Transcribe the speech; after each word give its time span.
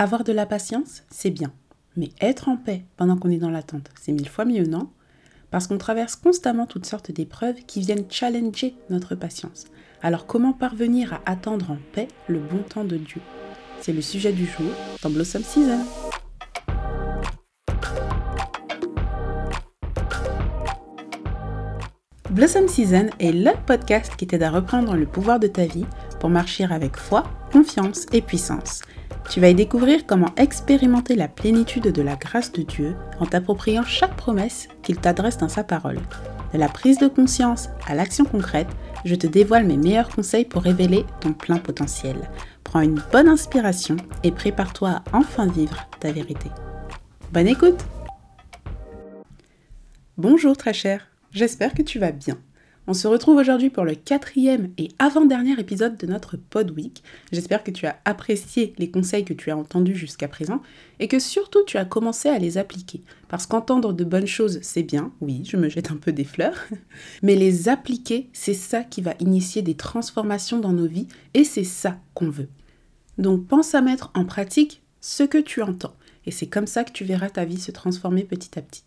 Avoir 0.00 0.22
de 0.22 0.30
la 0.30 0.46
patience, 0.46 1.02
c'est 1.10 1.30
bien. 1.32 1.52
Mais 1.96 2.10
être 2.20 2.48
en 2.48 2.56
paix 2.56 2.84
pendant 2.96 3.16
qu'on 3.16 3.30
est 3.30 3.38
dans 3.38 3.50
l'attente, 3.50 3.90
c'est 4.00 4.12
mille 4.12 4.28
fois 4.28 4.44
mieux, 4.44 4.62
non? 4.62 4.90
Parce 5.50 5.66
qu'on 5.66 5.76
traverse 5.76 6.14
constamment 6.14 6.66
toutes 6.66 6.86
sortes 6.86 7.10
d'épreuves 7.10 7.64
qui 7.66 7.80
viennent 7.80 8.08
challenger 8.08 8.76
notre 8.90 9.16
patience. 9.16 9.64
Alors 10.00 10.26
comment 10.28 10.52
parvenir 10.52 11.14
à 11.14 11.22
attendre 11.32 11.72
en 11.72 11.78
paix 11.92 12.06
le 12.28 12.38
bon 12.38 12.62
temps 12.62 12.84
de 12.84 12.96
Dieu? 12.96 13.20
C'est 13.80 13.92
le 13.92 14.00
sujet 14.00 14.30
du 14.30 14.46
jour 14.46 14.70
dans 15.02 15.10
Blossom 15.10 15.42
Season. 15.42 15.80
Blossom 22.30 22.68
Season 22.68 23.10
est 23.18 23.32
le 23.32 23.50
podcast 23.66 24.12
qui 24.16 24.28
t'aide 24.28 24.44
à 24.44 24.50
reprendre 24.52 24.94
le 24.94 25.06
pouvoir 25.06 25.40
de 25.40 25.48
ta 25.48 25.66
vie 25.66 25.86
pour 26.20 26.30
marcher 26.30 26.66
avec 26.70 26.96
foi, 26.96 27.24
confiance 27.50 28.06
et 28.12 28.22
puissance. 28.22 28.82
Tu 29.30 29.40
vas 29.40 29.50
y 29.50 29.54
découvrir 29.54 30.06
comment 30.06 30.34
expérimenter 30.36 31.14
la 31.14 31.28
plénitude 31.28 31.92
de 31.92 32.02
la 32.02 32.16
grâce 32.16 32.50
de 32.52 32.62
Dieu 32.62 32.96
en 33.20 33.26
t'appropriant 33.26 33.84
chaque 33.84 34.16
promesse 34.16 34.68
qu'il 34.82 34.96
t'adresse 34.96 35.36
dans 35.36 35.50
sa 35.50 35.64
parole. 35.64 35.98
De 36.54 36.58
la 36.58 36.68
prise 36.68 36.98
de 36.98 37.08
conscience 37.08 37.68
à 37.86 37.94
l'action 37.94 38.24
concrète, 38.24 38.68
je 39.04 39.14
te 39.14 39.26
dévoile 39.26 39.66
mes 39.66 39.76
meilleurs 39.76 40.08
conseils 40.08 40.46
pour 40.46 40.62
révéler 40.62 41.04
ton 41.20 41.34
plein 41.34 41.58
potentiel. 41.58 42.16
Prends 42.64 42.80
une 42.80 43.02
bonne 43.12 43.28
inspiration 43.28 43.96
et 44.24 44.32
prépare-toi 44.32 44.88
à 44.88 45.02
enfin 45.12 45.46
vivre 45.46 45.86
ta 46.00 46.10
vérité. 46.10 46.50
Bonne 47.32 47.48
écoute 47.48 47.84
Bonjour 50.16 50.56
très 50.56 50.72
cher, 50.72 51.06
j'espère 51.32 51.74
que 51.74 51.82
tu 51.82 51.98
vas 51.98 52.12
bien. 52.12 52.38
On 52.90 52.94
se 52.94 53.06
retrouve 53.06 53.36
aujourd'hui 53.36 53.68
pour 53.68 53.84
le 53.84 53.94
quatrième 53.94 54.72
et 54.78 54.88
avant-dernier 54.98 55.60
épisode 55.60 55.98
de 55.98 56.06
notre 56.06 56.38
Pod 56.38 56.70
Week. 56.70 57.02
J'espère 57.30 57.62
que 57.62 57.70
tu 57.70 57.84
as 57.84 58.00
apprécié 58.06 58.72
les 58.78 58.90
conseils 58.90 59.26
que 59.26 59.34
tu 59.34 59.50
as 59.50 59.58
entendus 59.58 59.94
jusqu'à 59.94 60.26
présent 60.26 60.62
et 60.98 61.06
que 61.06 61.18
surtout 61.18 61.62
tu 61.66 61.76
as 61.76 61.84
commencé 61.84 62.30
à 62.30 62.38
les 62.38 62.56
appliquer. 62.56 63.02
Parce 63.28 63.46
qu'entendre 63.46 63.92
de 63.92 64.04
bonnes 64.04 64.26
choses, 64.26 64.58
c'est 64.62 64.84
bien, 64.84 65.12
oui, 65.20 65.42
je 65.44 65.58
me 65.58 65.68
jette 65.68 65.90
un 65.90 65.98
peu 65.98 66.12
des 66.12 66.24
fleurs, 66.24 66.56
mais 67.22 67.36
les 67.36 67.68
appliquer, 67.68 68.30
c'est 68.32 68.54
ça 68.54 68.84
qui 68.84 69.02
va 69.02 69.12
initier 69.20 69.60
des 69.60 69.74
transformations 69.74 70.58
dans 70.58 70.72
nos 70.72 70.86
vies 70.86 71.08
et 71.34 71.44
c'est 71.44 71.64
ça 71.64 72.00
qu'on 72.14 72.30
veut. 72.30 72.48
Donc 73.18 73.46
pense 73.46 73.74
à 73.74 73.82
mettre 73.82 74.10
en 74.14 74.24
pratique 74.24 74.80
ce 75.02 75.24
que 75.24 75.36
tu 75.36 75.60
entends 75.60 75.94
et 76.24 76.30
c'est 76.30 76.46
comme 76.46 76.66
ça 76.66 76.84
que 76.84 76.92
tu 76.92 77.04
verras 77.04 77.28
ta 77.28 77.44
vie 77.44 77.60
se 77.60 77.70
transformer 77.70 78.24
petit 78.24 78.58
à 78.58 78.62
petit. 78.62 78.84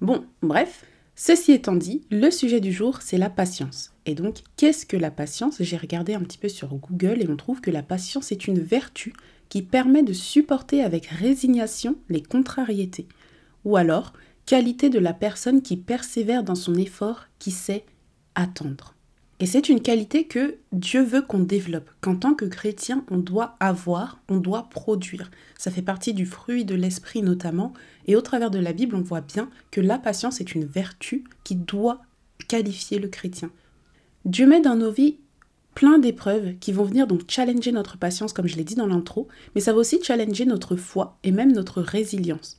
Bon, 0.00 0.24
bref, 0.42 0.84
Ceci 1.14 1.52
étant 1.52 1.76
dit, 1.76 2.02
le 2.10 2.30
sujet 2.30 2.60
du 2.60 2.72
jour, 2.72 3.02
c'est 3.02 3.18
la 3.18 3.30
patience. 3.30 3.92
Et 4.06 4.14
donc, 4.14 4.38
qu'est-ce 4.56 4.86
que 4.86 4.96
la 4.96 5.10
patience? 5.10 5.62
J'ai 5.62 5.76
regardé 5.76 6.14
un 6.14 6.20
petit 6.20 6.38
peu 6.38 6.48
sur 6.48 6.74
Google 6.74 7.20
et 7.20 7.28
on 7.28 7.36
trouve 7.36 7.60
que 7.60 7.70
la 7.70 7.82
patience 7.82 8.32
est 8.32 8.46
une 8.46 8.60
vertu 8.60 9.12
qui 9.48 9.62
permet 9.62 10.02
de 10.02 10.14
supporter 10.14 10.82
avec 10.82 11.06
résignation 11.06 11.96
les 12.08 12.22
contrariétés. 12.22 13.06
Ou 13.64 13.76
alors, 13.76 14.14
qualité 14.46 14.88
de 14.88 14.98
la 14.98 15.12
personne 15.12 15.62
qui 15.62 15.76
persévère 15.76 16.42
dans 16.42 16.54
son 16.54 16.74
effort, 16.74 17.26
qui 17.38 17.50
sait 17.50 17.84
attendre. 18.34 18.94
Et 19.42 19.46
c'est 19.46 19.68
une 19.68 19.82
qualité 19.82 20.22
que 20.22 20.58
Dieu 20.70 21.02
veut 21.02 21.20
qu'on 21.20 21.40
développe, 21.40 21.90
qu'en 22.00 22.14
tant 22.14 22.34
que 22.34 22.44
chrétien, 22.44 23.04
on 23.10 23.18
doit 23.18 23.56
avoir, 23.58 24.20
on 24.28 24.36
doit 24.36 24.68
produire. 24.70 25.32
Ça 25.58 25.72
fait 25.72 25.82
partie 25.82 26.14
du 26.14 26.26
fruit 26.26 26.64
de 26.64 26.76
l'esprit 26.76 27.22
notamment, 27.22 27.72
et 28.06 28.14
au 28.14 28.20
travers 28.20 28.52
de 28.52 28.60
la 28.60 28.72
Bible, 28.72 28.94
on 28.94 29.00
voit 29.00 29.20
bien 29.20 29.50
que 29.72 29.80
la 29.80 29.98
patience 29.98 30.40
est 30.40 30.54
une 30.54 30.64
vertu 30.64 31.24
qui 31.42 31.56
doit 31.56 32.02
qualifier 32.46 33.00
le 33.00 33.08
chrétien. 33.08 33.50
Dieu 34.26 34.46
met 34.46 34.60
dans 34.60 34.76
nos 34.76 34.92
vies 34.92 35.16
plein 35.74 35.98
d'épreuves 35.98 36.54
qui 36.60 36.70
vont 36.70 36.84
venir 36.84 37.08
donc 37.08 37.22
challenger 37.26 37.72
notre 37.72 37.98
patience, 37.98 38.32
comme 38.32 38.46
je 38.46 38.54
l'ai 38.54 38.62
dit 38.62 38.76
dans 38.76 38.86
l'intro, 38.86 39.26
mais 39.56 39.60
ça 39.60 39.72
va 39.72 39.80
aussi 39.80 39.98
challenger 40.04 40.46
notre 40.46 40.76
foi 40.76 41.18
et 41.24 41.32
même 41.32 41.50
notre 41.50 41.82
résilience. 41.82 42.58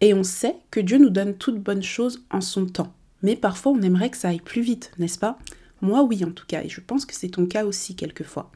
Et 0.00 0.12
on 0.12 0.24
sait 0.24 0.56
que 0.72 0.80
Dieu 0.80 0.98
nous 0.98 1.10
donne 1.10 1.34
toutes 1.34 1.62
bonnes 1.62 1.84
choses 1.84 2.24
en 2.32 2.40
son 2.40 2.66
temps. 2.66 2.92
Mais 3.22 3.36
parfois, 3.36 3.70
on 3.70 3.82
aimerait 3.82 4.10
que 4.10 4.16
ça 4.16 4.30
aille 4.30 4.40
plus 4.40 4.62
vite, 4.62 4.90
n'est-ce 4.98 5.20
pas? 5.20 5.38
Moi, 5.80 6.02
oui, 6.02 6.24
en 6.24 6.30
tout 6.30 6.46
cas, 6.46 6.62
et 6.62 6.68
je 6.68 6.80
pense 6.80 7.06
que 7.06 7.14
c'est 7.14 7.28
ton 7.28 7.46
cas 7.46 7.64
aussi 7.64 7.94
quelquefois. 7.94 8.50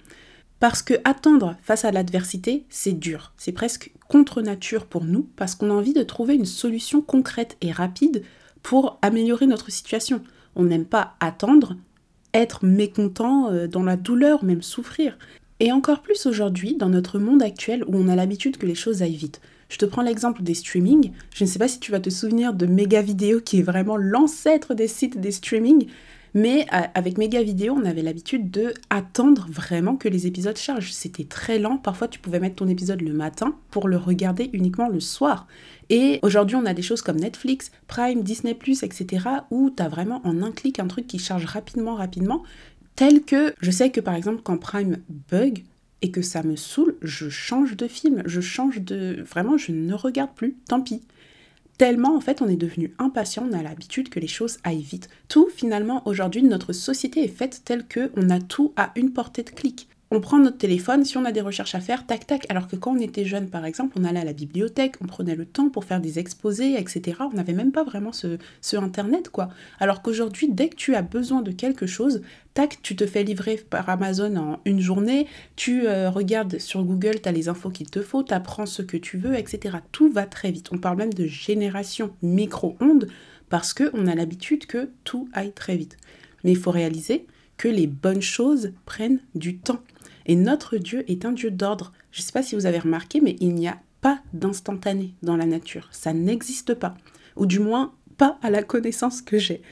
Parce 0.61 0.83
que 0.83 0.95
attendre 1.05 1.57
face 1.63 1.85
à 1.85 1.91
l'adversité, 1.91 2.65
c'est 2.69 2.93
dur. 2.93 3.33
C'est 3.37 3.53
presque 3.53 3.93
contre 4.09 4.43
nature 4.43 4.87
pour 4.87 5.05
nous, 5.05 5.29
parce 5.37 5.55
qu'on 5.55 5.71
a 5.71 5.75
envie 5.75 5.93
de 5.93 6.03
trouver 6.03 6.35
une 6.35 6.47
solution 6.47 7.03
concrète 7.03 7.57
et 7.61 7.73
rapide 7.73 8.23
pour 8.63 8.99
améliorer 9.03 9.47
notre 9.47 9.73
situation. 9.73 10.23
On 10.55 10.65
n'aime 10.65 10.85
pas 10.85 11.15
attendre, 11.21 11.77
être 12.35 12.65
mécontent 12.65 13.51
euh, 13.51 13.67
dans 13.67 13.83
la 13.83 13.97
douleur, 13.97 14.45
même 14.45 14.63
souffrir. 14.63 15.19
Et 15.61 15.73
encore 15.73 16.03
plus 16.03 16.27
aujourd'hui, 16.27 16.77
dans 16.77 16.89
notre 16.89 17.19
monde 17.19 17.43
actuel 17.43 17.85
où 17.87 17.97
on 17.97 18.09
a 18.09 18.17
l'habitude 18.17 18.57
que 18.57 18.67
les 18.67 18.75
choses 18.75 19.03
aillent 19.03 19.17
vite. 19.17 19.41
Je 19.69 19.79
te 19.79 19.85
prends 19.87 20.03
l'exemple 20.03 20.43
des 20.43 20.55
streamings. 20.55 21.13
Je 21.35 21.45
ne 21.45 21.49
sais 21.49 21.59
pas 21.59 21.69
si 21.69 21.81
tu 21.81 21.93
vas 21.93 22.01
te 22.01 22.11
souvenir 22.11 22.53
de 22.53 22.67
Mega 22.67 23.01
Vidéo, 23.01 23.41
qui 23.41 23.61
est 23.61 23.63
vraiment 23.63 23.97
l'ancêtre 23.97 24.75
des 24.75 24.89
sites 24.89 25.19
des 25.19 25.33
streamings. 25.33 25.87
Mais 26.35 26.67
euh, 26.73 26.81
avec 26.95 27.19
Méga 27.19 27.43
Vidéo, 27.43 27.75
on 27.77 27.85
avait 27.85 28.03
l'habitude 28.03 28.51
de 28.51 28.73
attendre 28.91 29.47
vraiment 29.51 29.97
que 29.97 30.09
les 30.09 30.27
épisodes 30.27 30.57
chargent. 30.57 30.93
C'était 30.93 31.25
très 31.25 31.59
lent. 31.59 31.77
Parfois, 31.77 32.09
tu 32.09 32.19
pouvais 32.19 32.41
mettre 32.41 32.57
ton 32.57 32.69
épisode 32.69 33.03
le 33.03 33.13
matin 33.13 33.55
pour 33.71 33.89
le 33.89 33.97
regarder 33.97 34.49
uniquement 34.53 34.89
le 34.89 35.01
soir. 35.01 35.47
Et 35.91 36.21
aujourd'hui, 36.23 36.57
on 36.57 36.65
a 36.65 36.75
des 36.75 36.83
choses 36.83 37.03
comme 37.03 37.19
Netflix, 37.19 37.71
Prime, 37.87 38.23
Disney, 38.23 38.53
etc., 38.53 39.29
où 39.51 39.71
tu 39.71 39.83
as 39.83 39.89
vraiment 39.89 40.23
en 40.25 40.43
un 40.43 40.53
clic 40.53 40.79
un 40.79 40.87
truc 40.87 41.07
qui 41.07 41.19
charge 41.19 41.45
rapidement, 41.45 41.97
rapidement. 41.97 42.43
Tel 42.97 43.23
que, 43.23 43.55
je 43.61 43.71
sais 43.71 43.91
que 43.91 44.01
par 44.01 44.15
exemple, 44.15 44.41
quand 44.43 44.57
Prime 44.57 44.99
bug, 45.31 45.65
et 46.03 46.11
que 46.11 46.21
ça 46.21 46.43
me 46.43 46.57
saoule, 46.57 46.97
je 47.01 47.29
change 47.29 47.77
de 47.77 47.87
film, 47.87 48.23
je 48.27 48.41
change 48.41 48.81
de... 48.81 49.23
Vraiment, 49.23 49.57
je 49.57 49.71
ne 49.71 49.95
regarde 49.95 50.33
plus, 50.35 50.57
tant 50.69 50.81
pis. 50.81 51.01
Tellement 51.83 52.15
en 52.15 52.21
fait 52.21 52.41
on 52.43 52.49
est 52.49 52.55
devenu 52.55 52.95
impatient, 53.01 53.45
on 53.51 53.59
a 53.59 53.61
l'habitude 53.61 54.09
que 54.09 54.21
les 54.21 54.29
choses 54.29 54.59
aillent 54.63 54.83
vite. 54.83 55.09
Tout 55.27 55.49
finalement 55.53 56.07
aujourd'hui 56.07 56.45
notre 56.45 56.73
société 56.73 57.25
est 57.25 57.37
faite 57.37 57.63
telle 57.65 57.89
que 57.89 58.13
on 58.15 58.31
a 58.31 58.39
tout 58.39 58.73
à 58.77 58.93
une 58.95 59.13
portée 59.13 59.43
de 59.43 59.51
clic 59.51 59.89
on 60.15 60.21
prend 60.21 60.39
notre 60.39 60.59
téléphone, 60.59 61.07
si 61.07 61.17
on 61.17 61.25
a 61.25 61.33
des 61.33 61.41
recherches 61.41 61.75
à 61.75 61.81
faire, 61.81 62.07
tac 62.07 62.27
tac. 62.27 62.45
Alors 62.51 62.69
que 62.69 62.77
quand 62.77 62.93
on 62.95 63.01
était 63.01 63.25
jeune, 63.25 63.49
par 63.49 63.65
exemple, 63.65 63.99
on 63.99 64.05
allait 64.05 64.21
à 64.21 64.25
la 64.25 64.35
bibliothèque, 64.35 64.97
on 65.01 65.07
prenait 65.07 65.35
le 65.35 65.47
temps 65.47 65.71
pour 65.71 65.87
faire 65.87 66.03
des 66.03 66.19
exposés, 66.19 66.75
etc. 66.79 67.17
On 67.21 67.35
n'avait 67.35 67.55
même 67.55 67.73
pas 67.73 67.83
vraiment 67.83 68.13
ce, 68.13 68.37
internet, 68.77 69.31
quoi. 69.31 69.49
Alors 69.81 70.03
qu'aujourd'hui, 70.03 70.49
dès 70.51 70.69
que 70.69 70.77
tu 70.77 70.95
as 70.95 71.01
besoin 71.01 71.41
de 71.41 71.51
quelque 71.51 71.87
chose, 71.87 72.21
tac, 72.53 72.81
tu 72.83 72.95
te 72.95 73.07
fais 73.07 73.25
livrer 73.25 73.57
par 73.57 73.89
Amazon 73.89 74.37
en 74.37 74.61
une 74.67 74.81
journée, 74.81 75.27
tu 75.57 75.87
euh, 75.87 76.11
regardes 76.11 76.59
sur 76.59 76.85
Google, 76.85 77.23
tu 77.23 77.29
as 77.31 77.33
les 77.33 77.49
infos 77.49 77.71
qu'il 77.71 77.89
te 77.89 78.03
faut, 78.03 78.23
tu 78.23 78.35
apprends 78.35 78.67
ce 78.67 78.83
que 78.83 78.99
tu 78.99 79.17
veux, 79.17 79.35
etc. 79.35 79.79
Tout 79.93 80.11
va 80.11 80.27
très 80.27 80.51
vite. 80.51 80.69
On 80.73 80.79
parle 80.79 80.99
même 80.99 81.15
de 81.15 81.25
génération 81.25 82.11
micro-ondes 82.21 83.09
parce 83.49 83.73
qu'on 83.73 84.07
a 84.07 84.15
l'habitude 84.15 84.67
que 84.67 84.91
tout 85.05 85.31
aille 85.33 85.53
très 85.53 85.77
vite. 85.77 85.97
Mais 86.45 86.51
il 86.51 86.59
faut 86.59 86.71
réaliser 86.71 87.27
que 87.57 87.69
les 87.69 87.87
bonnes 87.87 88.23
choses 88.23 88.73
prennent 88.85 89.21
du 89.35 89.57
temps. 89.57 89.81
Et 90.27 90.37
notre 90.37 90.77
Dieu 90.77 91.05
est 91.11 91.25
un 91.25 91.33
Dieu 91.33 91.51
d'ordre. 91.51 91.93
Je 92.11 92.21
ne 92.21 92.25
sais 92.25 92.33
pas 92.33 92.43
si 92.43 92.55
vous 92.55 92.67
avez 92.67 92.79
remarqué, 92.79 93.21
mais 93.21 93.37
il 93.41 93.55
n'y 93.55 93.69
a 93.69 93.79
pas 94.01 94.21
d'instantané 94.33 95.15
dans 95.23 95.37
la 95.37 95.47
nature. 95.47 95.89
Ça 95.93 96.13
n'existe 96.13 96.75
pas. 96.75 96.97
Ou 97.37 97.47
du 97.47 97.59
moins, 97.59 97.93
pas 98.17 98.39
à 98.43 98.51
la 98.51 98.63
connaissance 98.63 99.23
que 99.23 99.39
j'ai. 99.39 99.63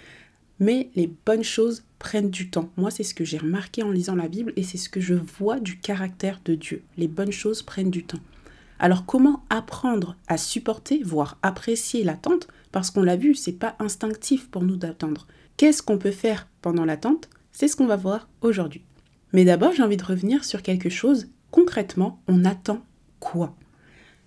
Mais 0.59 0.91
les 0.95 1.11
bonnes 1.27 1.45
choses 1.45 1.85
prennent 1.99 2.31
du 2.31 2.51
temps. 2.51 2.71
Moi, 2.77 2.91
c'est 2.91 3.03
ce 3.03 3.15
que 3.15 3.25
j'ai 3.25 3.39
remarqué 3.39 3.83
en 3.83 3.91
lisant 3.91 4.15
la 4.15 4.29
Bible 4.29 4.53
et 4.57 4.63
c'est 4.63 4.79
ce 4.79 4.89
que 4.89 5.01
je 5.01 5.15
vois 5.15 5.61
du 5.61 5.79
caractère 5.79 6.41
de 6.45 6.55
Dieu. 6.55 6.83
Les 6.97 7.09
bonnes 7.09 7.33
choses 7.33 7.63
prennent 7.63 7.91
du 7.91 8.05
temps. 8.05 8.21
Alors 8.79 9.05
comment 9.05 9.43
apprendre 9.51 10.17
à 10.27 10.39
supporter, 10.39 11.03
voire 11.05 11.39
apprécier 11.43 12.03
l'attente 12.03 12.49
Parce 12.73 12.91
qu'on 12.91 13.03
l'a 13.03 13.17
vu, 13.17 13.35
c'est 13.35 13.53
pas 13.53 13.77
instinctif 13.79 14.49
pour 14.49 14.63
nous 14.63 14.77
d'attendre. 14.77 15.27
Qu'est-ce 15.59 15.83
qu'on 15.83 15.99
peut 15.99 16.11
faire 16.11 16.47
pendant 16.63 16.87
l'attente 16.87 17.29
C'est 17.53 17.69
ce 17.69 17.77
qu'on 17.77 17.87
va 17.87 17.97
voir 17.97 18.29
aujourd'hui. 18.41 18.83
Mais 19.33 19.45
d'abord, 19.45 19.73
j'ai 19.73 19.83
envie 19.83 19.97
de 19.97 20.05
revenir 20.05 20.45
sur 20.45 20.63
quelque 20.63 20.89
chose. 20.89 21.29
Concrètement, 21.51 22.21
on 22.29 22.45
attend 22.45 22.85
quoi? 23.19 23.57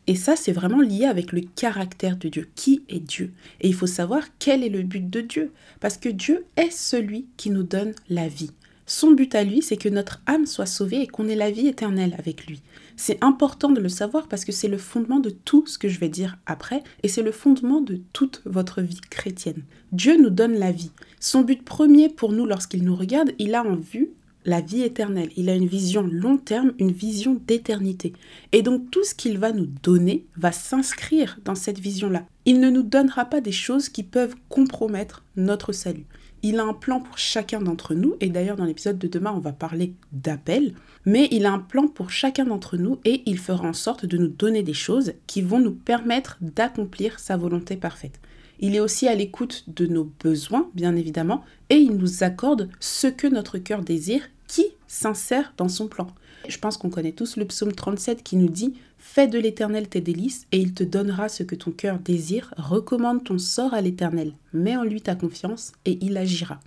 Et 0.08 0.16
ça, 0.16 0.36
c'est 0.36 0.52
vraiment 0.52 0.82
lié 0.82 1.06
avec 1.06 1.32
le 1.32 1.42
caractère 1.42 2.18
de 2.18 2.28
Dieu. 2.28 2.50
Qui 2.56 2.84
est 2.90 3.00
Dieu? 3.00 3.34
Et 3.62 3.70
il 3.70 3.74
faut 3.74 3.88
savoir 3.88 4.24
quel 4.38 4.64
est 4.64 4.70
le 4.70 4.84
but 4.84 5.10
de 5.10 5.22
Dieu. 5.22 5.52
Parce 5.80 5.98
que 5.98 6.10
Dieu 6.10 6.46
est 6.58 6.72
celui 6.72 7.28
qui 7.38 7.50
nous 7.50 7.64
donne 7.64 7.94
la 8.10 8.28
vie. 8.28 8.52
Son 8.86 9.12
but 9.12 9.34
à 9.34 9.46
lui, 9.46 9.62
c'est 9.62 9.78
que 9.78 9.88
notre 9.88 10.22
âme 10.26 10.46
soit 10.46 10.66
sauvée 10.66 11.02
et 11.02 11.08
qu'on 11.08 11.30
ait 11.30 11.36
la 11.36 11.52
vie 11.52 11.68
éternelle 11.68 12.16
avec 12.20 12.48
lui. 12.48 12.62
C'est 12.98 13.24
important 13.24 13.70
de 13.70 13.80
le 13.80 13.88
savoir 13.88 14.28
parce 14.28 14.44
que 14.44 14.52
c'est 14.52 14.68
le 14.68 14.78
fondement 14.78 15.22
de 15.22 15.30
tout 15.30 15.66
ce 15.68 15.78
que 15.78 15.88
je 15.88 16.00
vais 16.00 16.10
dire 16.10 16.38
après 16.46 16.84
et 17.02 17.08
c'est 17.08 17.22
le 17.22 17.32
fondement 17.32 17.80
de 17.80 18.02
toute 18.12 18.42
votre 18.44 18.82
vie 18.82 19.00
chrétienne. 19.10 19.64
Dieu 19.94 20.22
nous 20.22 20.30
donne 20.30 20.56
la 20.56 20.74
vie. 20.74 20.92
Son 21.22 21.42
but 21.42 21.64
premier 21.64 22.10
pour 22.10 22.34
nous 22.34 22.46
lorsqu'il 22.46 22.84
nous 22.84 22.96
regarde, 22.96 23.32
il 23.40 23.56
a 23.56 23.64
en 23.64 23.78
vue 23.78 24.12
la 24.46 24.62
vie 24.62 24.84
éternelle. 24.84 25.30
Il 25.36 25.50
a 25.50 25.56
une 25.56 25.68
vision 25.68 26.02
long 26.02 26.38
terme, 26.38 26.74
une 26.80 26.92
vision 26.92 27.40
d'éternité. 27.48 28.14
Et 28.52 28.62
donc 28.62 28.92
tout 28.92 29.04
ce 29.04 29.16
qu'il 29.16 29.38
va 29.38 29.52
nous 29.52 29.68
donner 29.84 30.26
va 30.38 30.52
s'inscrire 30.52 31.40
dans 31.46 31.56
cette 31.56 31.80
vision-là. 31.80 32.26
Il 32.46 32.60
ne 32.60 32.70
nous 32.70 32.84
donnera 32.84 33.26
pas 33.26 33.42
des 33.42 33.52
choses 33.52 33.90
qui 33.90 34.04
peuvent 34.04 34.36
compromettre 34.50 35.24
notre 35.36 35.72
salut. 35.72 36.06
Il 36.46 36.60
a 36.60 36.64
un 36.66 36.74
plan 36.74 37.00
pour 37.00 37.18
chacun 37.18 37.62
d'entre 37.62 37.96
nous, 37.96 38.16
et 38.20 38.28
d'ailleurs 38.28 38.58
dans 38.58 38.66
l'épisode 38.66 39.00
de 39.00 39.08
demain, 39.08 39.32
on 39.34 39.40
va 39.40 39.54
parler 39.54 39.94
d'appel, 40.12 40.74
mais 41.06 41.30
il 41.32 41.46
a 41.46 41.54
un 41.54 41.60
plan 41.60 41.88
pour 41.88 42.12
chacun 42.12 42.44
d'entre 42.44 42.76
nous 42.76 43.00
et 43.06 43.24
il 43.26 43.40
fera 43.40 43.66
en 43.66 43.74
sorte 43.74 44.06
de 44.06 44.18
nous 44.18 44.28
donner 44.28 44.62
des 44.62 44.74
choses 44.74 45.14
qui 45.26 45.42
vont 45.42 45.60
nous 45.60 45.72
permettre 45.72 46.38
d'accomplir 46.42 47.20
sa 47.20 47.38
volonté 47.38 47.78
parfaite. 47.78 48.20
Il 48.64 48.76
est 48.76 48.80
aussi 48.80 49.10
à 49.10 49.14
l'écoute 49.14 49.66
de 49.68 49.88
nos 49.88 50.10
besoins, 50.24 50.70
bien 50.74 50.96
évidemment, 50.96 51.44
et 51.70 51.76
il 51.76 51.98
nous 51.98 52.24
accorde 52.24 52.70
ce 52.80 53.08
que 53.08 53.28
notre 53.28 53.58
cœur 53.58 53.82
désire 53.82 54.22
qui 54.48 54.68
s'insère 54.88 55.54
dans 55.58 55.68
son 55.68 55.90
plan. 55.90 56.08
Je 56.48 56.58
pense 56.58 56.78
qu'on 56.78 56.90
connaît 56.90 57.12
tous 57.12 57.36
le 57.36 57.44
psaume 57.44 57.74
37 57.74 58.24
qui 58.24 58.38
nous 58.38 58.48
dit 58.48 58.74
Fais 58.98 59.28
de 59.28 59.38
l'Éternel 59.38 59.90
tes 59.90 60.00
délices 60.00 60.48
et 60.54 60.60
il 60.60 60.74
te 60.74 60.86
donnera 60.86 61.28
ce 61.28 61.44
que 61.44 61.56
ton 61.56 61.72
cœur 61.72 62.00
désire. 62.00 62.54
Recommande 62.56 63.26
ton 63.26 63.38
sort 63.38 63.74
à 63.74 63.82
l'Éternel. 63.82 64.32
Mets 64.54 64.78
en 64.78 64.86
lui 64.86 65.02
ta 65.02 65.16
confiance 65.16 65.74
et 65.84 65.98
il 66.00 66.16
agira. 66.16 66.62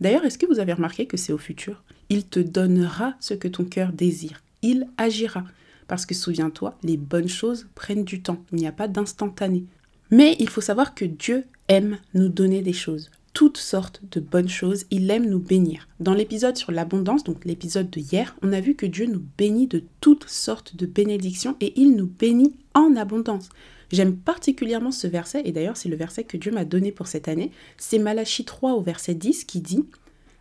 D'ailleurs, 0.00 0.24
est-ce 0.24 0.38
que 0.38 0.46
vous 0.46 0.58
avez 0.58 0.72
remarqué 0.72 1.06
que 1.06 1.16
c'est 1.16 1.32
au 1.32 1.38
futur? 1.38 1.84
Il 2.08 2.24
te 2.24 2.40
donnera 2.40 3.14
ce 3.20 3.34
que 3.34 3.46
ton 3.46 3.64
cœur 3.64 3.92
désire. 3.92 4.42
Il 4.62 4.88
agira. 4.96 5.44
Parce 5.86 6.04
que 6.04 6.16
souviens-toi, 6.16 6.76
les 6.82 6.96
bonnes 6.96 7.28
choses 7.28 7.68
prennent 7.76 8.04
du 8.04 8.22
temps. 8.22 8.42
Il 8.50 8.58
n'y 8.58 8.66
a 8.66 8.72
pas 8.72 8.88
d'instantané. 8.88 9.62
Mais 10.12 10.36
il 10.38 10.48
faut 10.48 10.60
savoir 10.60 10.94
que 10.94 11.04
Dieu 11.04 11.44
aime 11.66 11.98
nous 12.14 12.28
donner 12.28 12.62
des 12.62 12.72
choses 12.72 13.10
toutes 13.32 13.56
sortes 13.56 14.02
de 14.10 14.20
bonnes 14.20 14.48
choses, 14.48 14.84
il 14.90 15.10
aime 15.10 15.28
nous 15.28 15.38
bénir. 15.38 15.88
Dans 16.00 16.14
l'épisode 16.14 16.56
sur 16.56 16.70
l'abondance, 16.70 17.24
donc 17.24 17.44
l'épisode 17.44 17.88
de 17.88 17.98
hier, 17.98 18.36
on 18.42 18.52
a 18.52 18.60
vu 18.60 18.74
que 18.74 18.86
Dieu 18.86 19.06
nous 19.06 19.22
bénit 19.38 19.66
de 19.66 19.82
toutes 20.00 20.28
sortes 20.28 20.76
de 20.76 20.86
bénédictions 20.86 21.56
et 21.60 21.72
il 21.80 21.96
nous 21.96 22.06
bénit 22.06 22.54
en 22.74 22.94
abondance. 22.96 23.48
J'aime 23.90 24.16
particulièrement 24.16 24.90
ce 24.90 25.06
verset, 25.06 25.42
et 25.44 25.52
d'ailleurs 25.52 25.76
c'est 25.76 25.88
le 25.88 25.96
verset 25.96 26.24
que 26.24 26.36
Dieu 26.36 26.52
m'a 26.52 26.64
donné 26.64 26.92
pour 26.92 27.06
cette 27.06 27.28
année, 27.28 27.50
c'est 27.78 27.98
Malachie 27.98 28.44
3 28.44 28.72
au 28.72 28.82
verset 28.82 29.14
10 29.14 29.44
qui 29.44 29.60
dit 29.60 29.84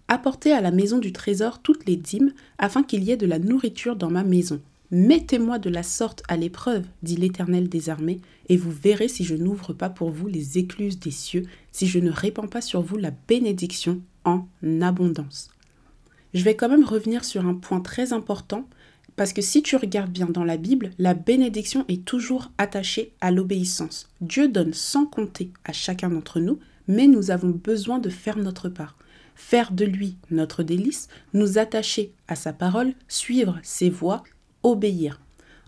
Apportez 0.08 0.52
à 0.52 0.62
la 0.62 0.72
maison 0.72 0.98
du 0.98 1.14
trésor 1.14 1.60
toutes 1.60 1.86
les 1.86 1.96
dîmes, 1.96 2.34
afin 2.58 2.84
qu'il 2.84 3.04
y 3.04 3.12
ait 3.12 3.18
de 3.18 3.26
la 3.26 3.40
nourriture 3.40 3.96
dans 3.96 4.10
ma 4.10 4.24
maison. 4.24 4.60
Mettez-moi 4.92 5.58
de 5.58 5.70
la 5.70 5.84
sorte 5.84 6.22
à 6.28 6.36
l'épreuve, 6.36 6.86
dit 7.02 7.16
l'Éternel 7.16 7.70
des 7.70 7.90
armées, 7.90 8.20
et 8.50 8.58
vous 8.58 8.72
verrez 8.72 9.08
si 9.08 9.24
je 9.24 9.36
n'ouvre 9.36 9.72
pas 9.72 9.90
pour 9.90 10.10
vous 10.10 10.28
les 10.28 10.58
écluses 10.58 11.00
des 11.00 11.12
cieux, 11.12 11.46
si 11.72 11.88
je 11.88 12.00
ne 12.00 12.12
répands 12.12 12.48
pas 12.48 12.60
sur 12.60 12.82
vous 12.82 12.98
la 12.98 13.12
bénédiction 13.28 14.02
en 14.26 14.46
abondance. 14.82 15.50
Je 16.34 16.44
vais 16.44 16.56
quand 16.56 16.68
même 16.68 16.84
revenir 16.84 17.24
sur 17.24 17.46
un 17.46 17.54
point 17.54 17.80
très 17.80 18.12
important, 18.12 18.68
parce 19.16 19.32
que 19.32 19.42
si 19.42 19.64
tu 19.64 19.78
regardes 19.78 20.12
bien 20.12 20.28
dans 20.28 20.44
la 20.44 20.58
Bible, 20.58 20.92
la 21.00 21.14
bénédiction 21.14 21.86
est 21.88 22.04
toujours 22.04 22.52
attachée 22.58 23.14
à 23.22 23.32
l'obéissance. 23.32 24.10
Dieu 24.20 24.50
donne 24.50 24.74
sans 24.74 25.06
compter 25.06 25.52
à 25.64 25.72
chacun 25.72 26.10
d'entre 26.10 26.42
nous, 26.42 26.60
mais 26.90 27.08
nous 27.08 27.32
avons 27.32 27.50
besoin 27.50 28.00
de 28.00 28.10
faire 28.10 28.38
notre 28.38 28.68
part 28.68 28.98
faire 29.34 29.72
de 29.72 29.86
lui 29.86 30.18
notre 30.30 30.62
délice, 30.62 31.08
nous 31.34 31.58
attacher 31.58 32.14
à 32.28 32.36
sa 32.36 32.54
parole, 32.54 32.94
suivre 33.08 33.60
ses 33.64 33.90
voies 33.90 34.24
obéir. 34.64 35.20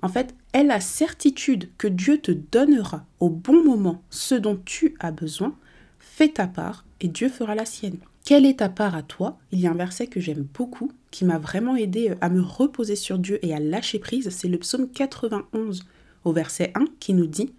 En 0.02 0.10
fait, 0.10 0.36
est 0.54 0.64
la 0.64 0.80
certitude 0.80 1.70
que 1.78 1.88
Dieu 1.88 2.20
te 2.20 2.32
donnera 2.32 3.06
au 3.20 3.30
bon 3.30 3.64
moment 3.64 4.04
ce 4.10 4.36
dont 4.36 4.60
tu 4.66 4.96
as 5.00 5.12
besoin, 5.12 5.56
fais 6.00 6.30
ta 6.30 6.48
part 6.48 6.86
et 7.00 7.08
Dieu 7.08 7.30
fera 7.30 7.56
la 7.56 7.66
sienne. 7.66 7.98
Quelle 8.26 8.46
est 8.46 8.60
ta 8.60 8.70
part 8.70 8.96
à 8.96 9.04
toi? 9.04 9.38
Il 9.52 9.60
y 9.60 9.68
a 9.68 9.72
un 9.72 9.76
verset 9.76 10.08
que 10.08 10.22
j'aime 10.22 10.48
beaucoup, 10.54 10.92
qui 11.12 11.26
m'a 11.26 11.38
vraiment 11.38 11.76
aidé 11.76 12.12
euh, 12.12 12.16
à 12.22 12.30
me 12.30 12.42
reposer 12.42 12.96
sur 12.96 13.20
Dieu 13.20 13.40
et 13.46 13.54
à 13.54 13.60
lâcher 13.60 14.00
prise, 14.00 14.30
c'est 14.30 14.48
le 14.48 14.58
psaume 14.58 14.90
91 14.90 15.86
au 16.24 16.32
verset 16.32 16.72
1 16.76 16.86
qui 17.00 17.14
nous 17.14 17.28
dit 17.28 17.54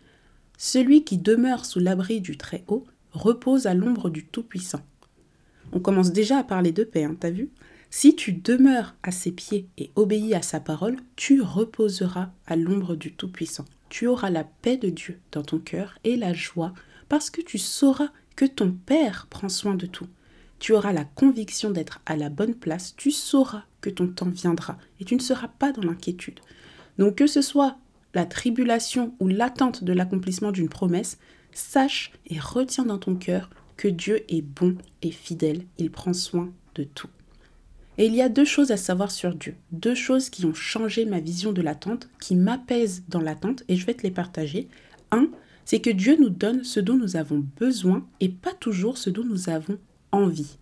Celui 0.56 1.04
qui 1.04 1.18
demeure 1.18 1.66
sous 1.66 1.80
l'abri 1.80 2.20
du 2.20 2.38
Très-Haut 2.38 2.84
repose 3.12 3.66
à 3.66 3.74
l'ombre 3.74 4.08
du 4.08 4.24
Tout-Puissant. 4.24 4.80
On 5.72 5.80
commence 5.80 6.12
déjà 6.12 6.38
à 6.38 6.44
parler 6.44 6.72
de 6.72 6.84
paix, 6.84 7.04
hein, 7.04 7.16
t'as 7.18 7.30
vu? 7.30 7.50
Si 7.96 8.16
tu 8.16 8.32
demeures 8.32 8.96
à 9.04 9.12
ses 9.12 9.30
pieds 9.30 9.68
et 9.78 9.92
obéis 9.94 10.34
à 10.34 10.42
sa 10.42 10.58
parole, 10.58 10.96
tu 11.14 11.40
reposeras 11.40 12.32
à 12.44 12.56
l'ombre 12.56 12.96
du 12.96 13.12
Tout-Puissant. 13.12 13.66
Tu 13.88 14.08
auras 14.08 14.30
la 14.30 14.42
paix 14.42 14.76
de 14.76 14.88
Dieu 14.88 15.20
dans 15.30 15.44
ton 15.44 15.60
cœur 15.60 15.96
et 16.02 16.16
la 16.16 16.32
joie 16.32 16.74
parce 17.08 17.30
que 17.30 17.40
tu 17.40 17.56
sauras 17.56 18.08
que 18.34 18.46
ton 18.46 18.72
Père 18.72 19.28
prend 19.30 19.48
soin 19.48 19.76
de 19.76 19.86
tout. 19.86 20.08
Tu 20.58 20.72
auras 20.72 20.92
la 20.92 21.04
conviction 21.04 21.70
d'être 21.70 22.00
à 22.04 22.16
la 22.16 22.30
bonne 22.30 22.56
place, 22.56 22.96
tu 22.96 23.12
sauras 23.12 23.62
que 23.80 23.90
ton 23.90 24.08
temps 24.08 24.28
viendra 24.28 24.76
et 24.98 25.04
tu 25.04 25.14
ne 25.14 25.20
seras 25.20 25.46
pas 25.46 25.70
dans 25.70 25.82
l'inquiétude. 25.82 26.40
Donc 26.98 27.14
que 27.14 27.28
ce 27.28 27.42
soit 27.42 27.78
la 28.12 28.26
tribulation 28.26 29.14
ou 29.20 29.28
l'attente 29.28 29.84
de 29.84 29.92
l'accomplissement 29.92 30.50
d'une 30.50 30.68
promesse, 30.68 31.16
sache 31.52 32.10
et 32.26 32.40
retiens 32.40 32.86
dans 32.86 32.98
ton 32.98 33.14
cœur 33.14 33.50
que 33.76 33.86
Dieu 33.86 34.24
est 34.28 34.42
bon 34.42 34.76
et 35.02 35.12
fidèle, 35.12 35.64
il 35.78 35.92
prend 35.92 36.12
soin 36.12 36.52
de 36.74 36.82
tout. 36.82 37.08
Et 37.96 38.06
il 38.06 38.14
y 38.14 38.22
a 38.22 38.28
deux 38.28 38.44
choses 38.44 38.72
à 38.72 38.76
savoir 38.76 39.10
sur 39.12 39.34
Dieu, 39.34 39.54
deux 39.70 39.94
choses 39.94 40.28
qui 40.28 40.44
ont 40.46 40.54
changé 40.54 41.04
ma 41.04 41.20
vision 41.20 41.52
de 41.52 41.62
l'attente, 41.62 42.08
qui 42.20 42.34
m'apaisent 42.34 43.04
dans 43.08 43.20
l'attente, 43.20 43.62
et 43.68 43.76
je 43.76 43.86
vais 43.86 43.94
te 43.94 44.02
les 44.02 44.10
partager. 44.10 44.68
Un, 45.12 45.28
c'est 45.64 45.80
que 45.80 45.90
Dieu 45.90 46.16
nous 46.18 46.30
donne 46.30 46.64
ce 46.64 46.80
dont 46.80 46.96
nous 46.96 47.16
avons 47.16 47.44
besoin 47.58 48.04
et 48.20 48.28
pas 48.28 48.52
toujours 48.52 48.98
ce 48.98 49.10
dont 49.10 49.24
nous 49.24 49.48
avons 49.48 49.78
envie. 50.10 50.58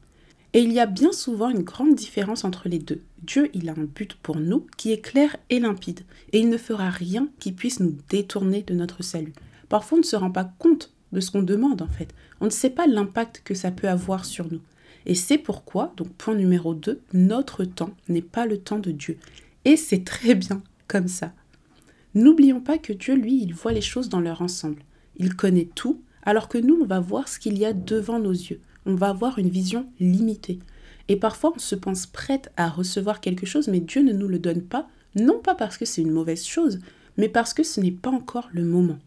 Et 0.53 0.61
il 0.61 0.73
y 0.73 0.81
a 0.81 0.87
bien 0.87 1.13
souvent 1.13 1.49
une 1.49 1.63
grande 1.63 1.95
différence 1.95 2.45
entre 2.45 2.69
les 2.69 2.79
deux. 2.79 3.01
Dieu, 3.23 3.49
il 3.55 3.71
a 3.71 3.73
un 3.73 3.85
but 3.85 4.15
pour 4.23 4.37
nous 4.37 4.67
qui 4.77 4.93
est 4.93 5.01
clair 5.01 5.35
et 5.49 5.59
limpide, 5.59 6.01
et 6.33 6.41
il 6.41 6.51
ne 6.51 6.59
fera 6.59 6.91
rien 6.91 7.29
qui 7.39 7.53
puisse 7.53 7.81
nous 7.81 7.97
détourner 8.11 8.63
de 8.63 8.75
notre 8.75 9.03
salut. 9.03 9.33
Parfois, 9.71 9.97
on 9.97 10.01
ne 10.03 10.07
se 10.07 10.17
rend 10.17 10.31
pas 10.31 10.53
compte 10.59 10.93
de 11.13 11.21
ce 11.21 11.31
qu'on 11.31 11.43
demande 11.43 11.81
en 11.81 11.89
fait. 11.89 12.09
On 12.41 12.47
ne 12.47 12.51
sait 12.51 12.71
pas 12.71 12.87
l'impact 12.87 13.41
que 13.45 13.55
ça 13.55 13.71
peut 13.71 13.89
avoir 13.89 14.27
sur 14.27 14.53
nous. 14.53 14.61
Et 15.07 15.15
c'est 15.15 15.39
pourquoi, 15.39 15.93
donc 15.97 16.09
point 16.15 16.35
numéro 16.35 16.75
2, 16.75 17.01
notre 17.13 17.65
temps 17.65 17.95
n'est 18.09 18.23
pas 18.23 18.47
le 18.47 18.59
temps 18.59 18.79
de 18.79 18.91
Dieu. 18.91 19.19
Et 19.65 19.77
c'est 19.77 20.05
très 20.05 20.35
bien 20.35 20.63
comme 20.89 21.09
ça. 21.09 21.33
N'oublions 22.15 22.61
pas 22.61 22.79
que 22.79 22.93
Dieu, 22.93 23.15
lui, 23.15 23.43
il 23.43 23.55
voit 23.55 23.73
les 23.73 23.81
choses 23.81 24.09
dans 24.09 24.21
leur 24.21 24.43
ensemble. 24.43 24.83
Il 25.17 25.35
connaît 25.35 25.69
tout, 25.75 26.01
alors 26.23 26.49
que 26.49 26.59
nous, 26.59 26.79
on 26.81 26.87
va 26.87 27.01
voir 27.01 27.29
ce 27.29 27.39
qu'il 27.39 27.59
y 27.59 27.65
a 27.65 27.73
devant 27.73 28.19
nos 28.19 28.33
yeux. 28.33 28.61
On 28.87 28.95
va 28.95 29.09
avoir 29.09 29.39
une 29.39 29.49
vision 29.49 29.87
limitée. 29.99 30.59
Et 31.09 31.17
parfois, 31.17 31.53
on 31.57 31.59
se 31.59 31.75
pense 31.75 32.07
prête 32.07 32.51
à 32.57 32.69
recevoir 32.69 33.21
quelque 33.21 33.47
chose, 33.47 33.69
mais 33.69 33.81
Dieu 33.81 34.03
ne 34.03 34.13
nous 34.13 34.29
le 34.29 34.39
donne 34.39 34.63
pas, 34.63 34.89
non 35.15 35.39
pas 35.41 35.55
parce 35.55 35.79
que 35.79 35.85
c'est 35.85 36.03
une 36.03 36.11
mauvaise 36.11 36.45
chose, 36.45 36.79
mais 37.17 37.29
parce 37.29 37.55
que 37.55 37.63
ce 37.63 37.81
n'est 37.81 37.91
pas 37.91 38.11
encore 38.11 38.49
le 38.53 38.65
moment. 38.65 38.99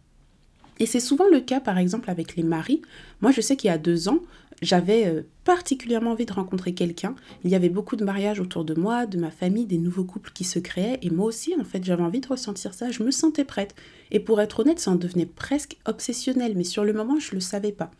Et 0.78 0.86
c'est 0.86 1.00
souvent 1.00 1.28
le 1.30 1.40
cas, 1.40 1.60
par 1.60 1.78
exemple, 1.78 2.10
avec 2.10 2.36
les 2.36 2.42
maris. 2.42 2.82
Moi, 3.20 3.30
je 3.30 3.40
sais 3.40 3.56
qu'il 3.56 3.68
y 3.68 3.72
a 3.72 3.78
deux 3.78 4.08
ans, 4.08 4.20
j'avais 4.62 5.06
euh, 5.06 5.22
particulièrement 5.44 6.12
envie 6.12 6.24
de 6.24 6.32
rencontrer 6.32 6.72
quelqu'un. 6.72 7.14
Il 7.44 7.50
y 7.50 7.54
avait 7.54 7.68
beaucoup 7.68 7.96
de 7.96 8.04
mariages 8.04 8.40
autour 8.40 8.64
de 8.64 8.74
moi, 8.74 9.06
de 9.06 9.18
ma 9.18 9.30
famille, 9.30 9.66
des 9.66 9.78
nouveaux 9.78 10.04
couples 10.04 10.30
qui 10.32 10.44
se 10.44 10.58
créaient. 10.58 10.98
Et 11.02 11.10
moi 11.10 11.26
aussi, 11.26 11.54
en 11.60 11.64
fait, 11.64 11.84
j'avais 11.84 12.02
envie 12.02 12.20
de 12.20 12.28
ressentir 12.28 12.72
ça. 12.72 12.90
Je 12.90 13.02
me 13.02 13.10
sentais 13.10 13.44
prête. 13.44 13.74
Et 14.10 14.20
pour 14.20 14.40
être 14.40 14.60
honnête, 14.60 14.78
ça 14.78 14.92
en 14.92 14.96
devenait 14.96 15.26
presque 15.26 15.76
obsessionnel. 15.84 16.54
Mais 16.56 16.64
sur 16.64 16.84
le 16.84 16.92
moment, 16.92 17.18
je 17.18 17.30
ne 17.30 17.34
le 17.34 17.40
savais 17.40 17.72
pas. 17.72 17.90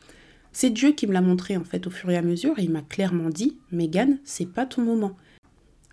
C'est 0.52 0.70
Dieu 0.70 0.92
qui 0.92 1.06
me 1.06 1.12
l'a 1.12 1.20
montré, 1.20 1.56
en 1.58 1.64
fait, 1.64 1.86
au 1.86 1.90
fur 1.90 2.10
et 2.10 2.16
à 2.16 2.22
mesure. 2.22 2.58
Et 2.58 2.62
il 2.62 2.70
m'a 2.70 2.82
clairement 2.82 3.28
dit 3.28 3.58
Megan, 3.70 4.18
c'est 4.24 4.50
pas 4.50 4.64
ton 4.64 4.82
moment. 4.82 5.16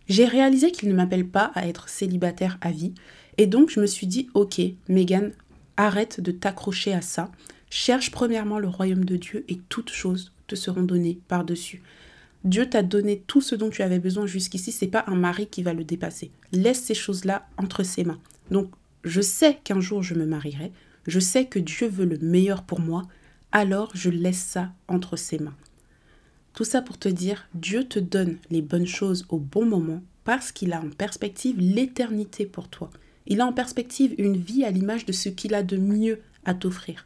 J'ai 0.08 0.26
réalisé 0.26 0.72
qu'il 0.72 0.90
ne 0.90 0.94
m'appelle 0.94 1.28
pas 1.28 1.52
à 1.56 1.68
être 1.68 1.90
célibataire 1.90 2.58
à 2.62 2.72
vie. 2.72 2.94
Et 3.38 3.48
donc, 3.48 3.70
je 3.70 3.82
me 3.82 3.86
suis 3.86 4.08
dit 4.08 4.30
Ok, 4.34 4.62
Megan, 4.88 5.34
arrête 5.76 6.22
de 6.22 6.32
t'accrocher 6.32 6.94
à 6.94 7.02
ça. 7.02 7.32
Cherche 7.70 8.12
premièrement 8.12 8.60
le 8.60 8.68
royaume 8.68 9.04
de 9.04 9.18
Dieu 9.18 9.46
et 9.50 9.60
toutes 9.68 9.92
choses 9.92 10.32
seront 10.56 10.84
données 10.84 11.20
par-dessus. 11.28 11.82
Dieu 12.44 12.70
t'a 12.70 12.84
donné 12.84 13.24
tout 13.26 13.42
ce 13.42 13.56
dont 13.56 13.70
tu 13.70 13.82
avais 13.82 14.00
besoin 14.00 14.26
jusqu'ici, 14.26 14.72
c'est 14.72 14.88
pas 14.88 15.06
un 15.08 15.16
mari 15.16 15.48
qui 15.48 15.64
va 15.64 15.74
le 15.74 15.86
dépasser. 15.86 16.32
Laisse 16.52 16.82
ces 16.82 16.94
choses-là 16.94 17.48
entre 17.58 17.84
ses 17.84 18.04
mains. 18.04 18.20
Donc, 18.52 18.70
je 19.04 19.22
sais 19.22 19.60
qu'un 19.64 19.80
jour 19.80 20.04
je 20.04 20.14
me 20.14 20.26
marierai, 20.26 20.72
je 21.08 21.20
sais 21.20 21.46
que 21.46 21.60
Dieu 21.60 21.88
veut 21.88 22.06
le 22.06 22.18
meilleur 22.20 22.64
pour 22.64 22.80
moi, 22.80 23.04
alors 23.52 23.92
je 23.94 24.10
laisse 24.10 24.44
ça 24.44 24.74
entre 24.88 25.16
ses 25.16 25.40
mains. 25.40 25.56
Tout 26.54 26.64
ça 26.64 26.82
pour 26.82 26.98
te 26.98 27.10
dire, 27.10 27.48
Dieu 27.54 27.84
te 27.86 28.00
donne 28.00 28.38
les 28.52 28.62
bonnes 28.62 28.88
choses 28.88 29.26
au 29.30 29.40
bon 29.40 29.66
moment 29.66 30.02
parce 30.24 30.52
qu'il 30.52 30.74
a 30.74 30.82
en 30.82 30.90
perspective 30.90 31.60
l'éternité 31.60 32.46
pour 32.46 32.68
toi. 32.68 32.90
Il 33.26 33.42
a 33.42 33.46
en 33.46 33.54
perspective 33.54 34.14
une 34.18 34.38
vie 34.38 34.64
à 34.64 34.72
l'image 34.72 35.06
de 35.06 35.12
ce 35.12 35.30
qu'il 35.30 35.56
a 35.56 35.64
de 35.64 35.78
mieux 35.78 36.20
à 36.46 36.54
t'offrir. 36.54 37.06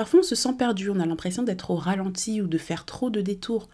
Parfois 0.00 0.20
on 0.20 0.22
se 0.22 0.34
sent 0.34 0.54
perdu, 0.54 0.88
on 0.88 0.98
a 0.98 1.04
l'impression 1.04 1.42
d'être 1.42 1.70
au 1.70 1.74
ralenti 1.74 2.40
ou 2.40 2.46
de 2.46 2.56
faire 2.56 2.86
trop 2.86 3.10
de 3.10 3.20
détours. 3.20 3.68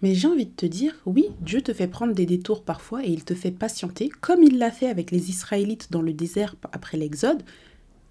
Mais 0.00 0.14
j'ai 0.14 0.28
envie 0.28 0.46
de 0.46 0.54
te 0.54 0.64
dire, 0.64 0.94
oui, 1.06 1.26
Dieu 1.40 1.60
te 1.60 1.72
fait 1.72 1.88
prendre 1.88 2.14
des 2.14 2.24
détours 2.24 2.62
parfois 2.62 3.04
et 3.04 3.08
il 3.08 3.24
te 3.24 3.34
fait 3.34 3.50
patienter, 3.50 4.08
comme 4.20 4.44
il 4.44 4.58
l'a 4.58 4.70
fait 4.70 4.86
avec 4.86 5.10
les 5.10 5.28
Israélites 5.28 5.90
dans 5.90 6.02
le 6.02 6.12
désert 6.12 6.54
après 6.70 6.96
l'Exode, 6.96 7.42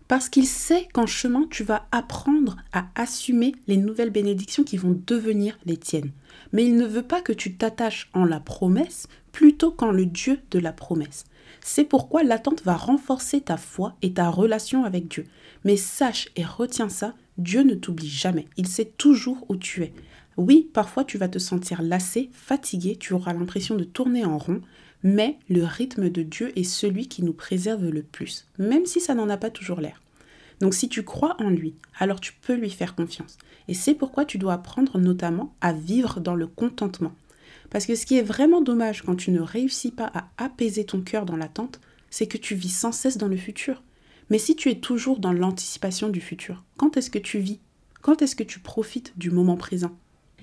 parce 0.09 0.27
qu'il 0.27 0.47
sait 0.47 0.89
qu'en 0.91 1.05
chemin, 1.05 1.47
tu 1.49 1.63
vas 1.63 1.87
apprendre 1.93 2.57
à 2.73 2.87
assumer 2.93 3.55
les 3.67 3.77
nouvelles 3.77 4.09
bénédictions 4.09 4.65
qui 4.65 4.75
vont 4.75 5.01
devenir 5.07 5.57
les 5.65 5.77
tiennes. 5.77 6.11
Mais 6.51 6.65
il 6.65 6.75
ne 6.75 6.85
veut 6.85 7.03
pas 7.03 7.21
que 7.21 7.31
tu 7.31 7.55
t'attaches 7.55 8.09
en 8.13 8.25
la 8.25 8.41
promesse 8.41 9.07
plutôt 9.31 9.71
qu'en 9.71 9.91
le 9.91 10.05
Dieu 10.05 10.41
de 10.51 10.59
la 10.59 10.73
promesse. 10.73 11.23
C'est 11.61 11.85
pourquoi 11.85 12.23
l'attente 12.23 12.63
va 12.65 12.75
renforcer 12.75 13.39
ta 13.39 13.55
foi 13.55 13.95
et 14.01 14.11
ta 14.11 14.29
relation 14.29 14.83
avec 14.83 15.07
Dieu. 15.07 15.23
Mais 15.63 15.77
sache 15.77 16.27
et 16.35 16.43
retiens 16.43 16.89
ça, 16.89 17.13
Dieu 17.37 17.63
ne 17.63 17.75
t'oublie 17.75 18.09
jamais. 18.09 18.45
Il 18.57 18.67
sait 18.67 18.91
toujours 18.97 19.45
où 19.49 19.55
tu 19.55 19.83
es. 19.83 19.93
Oui, 20.37 20.69
parfois 20.73 21.03
tu 21.03 21.17
vas 21.17 21.27
te 21.27 21.39
sentir 21.39 21.81
lassé, 21.81 22.29
fatigué, 22.33 22.97
tu 22.97 23.13
auras 23.13 23.33
l'impression 23.33 23.75
de 23.75 23.83
tourner 23.83 24.25
en 24.25 24.37
rond, 24.37 24.61
mais 25.03 25.37
le 25.49 25.63
rythme 25.63 26.09
de 26.09 26.23
Dieu 26.23 26.51
est 26.57 26.63
celui 26.63 27.07
qui 27.07 27.23
nous 27.23 27.33
préserve 27.33 27.87
le 27.89 28.03
plus, 28.03 28.47
même 28.57 28.85
si 28.85 28.99
ça 28.99 29.15
n'en 29.15 29.29
a 29.29 29.37
pas 29.37 29.49
toujours 29.49 29.79
l'air. 29.79 30.01
Donc 30.59 30.73
si 30.73 30.89
tu 30.89 31.03
crois 31.03 31.35
en 31.39 31.49
lui, 31.49 31.75
alors 31.99 32.19
tu 32.19 32.33
peux 32.33 32.55
lui 32.55 32.69
faire 32.69 32.95
confiance. 32.95 33.37
Et 33.67 33.73
c'est 33.73 33.93
pourquoi 33.93 34.25
tu 34.25 34.37
dois 34.37 34.53
apprendre 34.53 34.97
notamment 34.97 35.53
à 35.61 35.73
vivre 35.73 36.19
dans 36.19 36.35
le 36.35 36.47
contentement. 36.47 37.13
Parce 37.69 37.85
que 37.85 37.95
ce 37.95 38.05
qui 38.05 38.17
est 38.17 38.23
vraiment 38.23 38.61
dommage 38.61 39.01
quand 39.01 39.15
tu 39.15 39.31
ne 39.31 39.41
réussis 39.41 39.91
pas 39.91 40.11
à 40.13 40.29
apaiser 40.37 40.85
ton 40.85 41.01
cœur 41.01 41.25
dans 41.25 41.37
l'attente, 41.37 41.79
c'est 42.09 42.27
que 42.27 42.37
tu 42.37 42.55
vis 42.55 42.69
sans 42.69 42.91
cesse 42.91 43.17
dans 43.17 43.27
le 43.27 43.37
futur. 43.37 43.83
Mais 44.29 44.37
si 44.37 44.55
tu 44.55 44.69
es 44.69 44.79
toujours 44.79 45.19
dans 45.19 45.33
l'anticipation 45.33 46.09
du 46.09 46.21
futur, 46.21 46.63
quand 46.77 46.97
est-ce 46.97 47.09
que 47.09 47.19
tu 47.19 47.39
vis? 47.39 47.59
Quand 48.01 48.21
est-ce 48.21 48.35
que 48.35 48.43
tu 48.43 48.59
profites 48.59 49.13
du 49.17 49.31
moment 49.31 49.57
présent? 49.57 49.95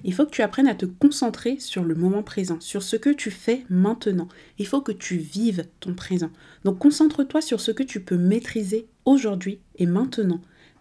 Il 0.04 0.14
faut 0.14 0.26
que 0.26 0.30
tu 0.30 0.42
apprennes 0.42 0.66
à 0.66 0.74
te 0.74 0.86
concentrer 0.86 1.60
sur 1.60 1.84
le 1.84 1.94
moment 1.94 2.22
présent, 2.22 2.58
sur 2.60 2.82
ce 2.82 2.96
que 2.96 3.10
tu 3.10 3.30
fais 3.30 3.64
maintenant. 3.70 4.28
Il 4.58 4.66
faut 4.66 4.80
que 4.80 4.92
tu 4.92 5.16
vives 5.16 5.66
ton 5.80 5.94
présent. 5.94 6.30
Donc 6.64 6.78
concentre-toi 6.78 7.40
sur 7.40 7.60
ce 7.60 7.70
que 7.70 7.84
tu 7.84 8.00
peux 8.00 8.16
maîtriser 8.16 8.88
aujourd'hui 9.04 9.60
et 9.76 9.86
maintenant. 9.86 10.40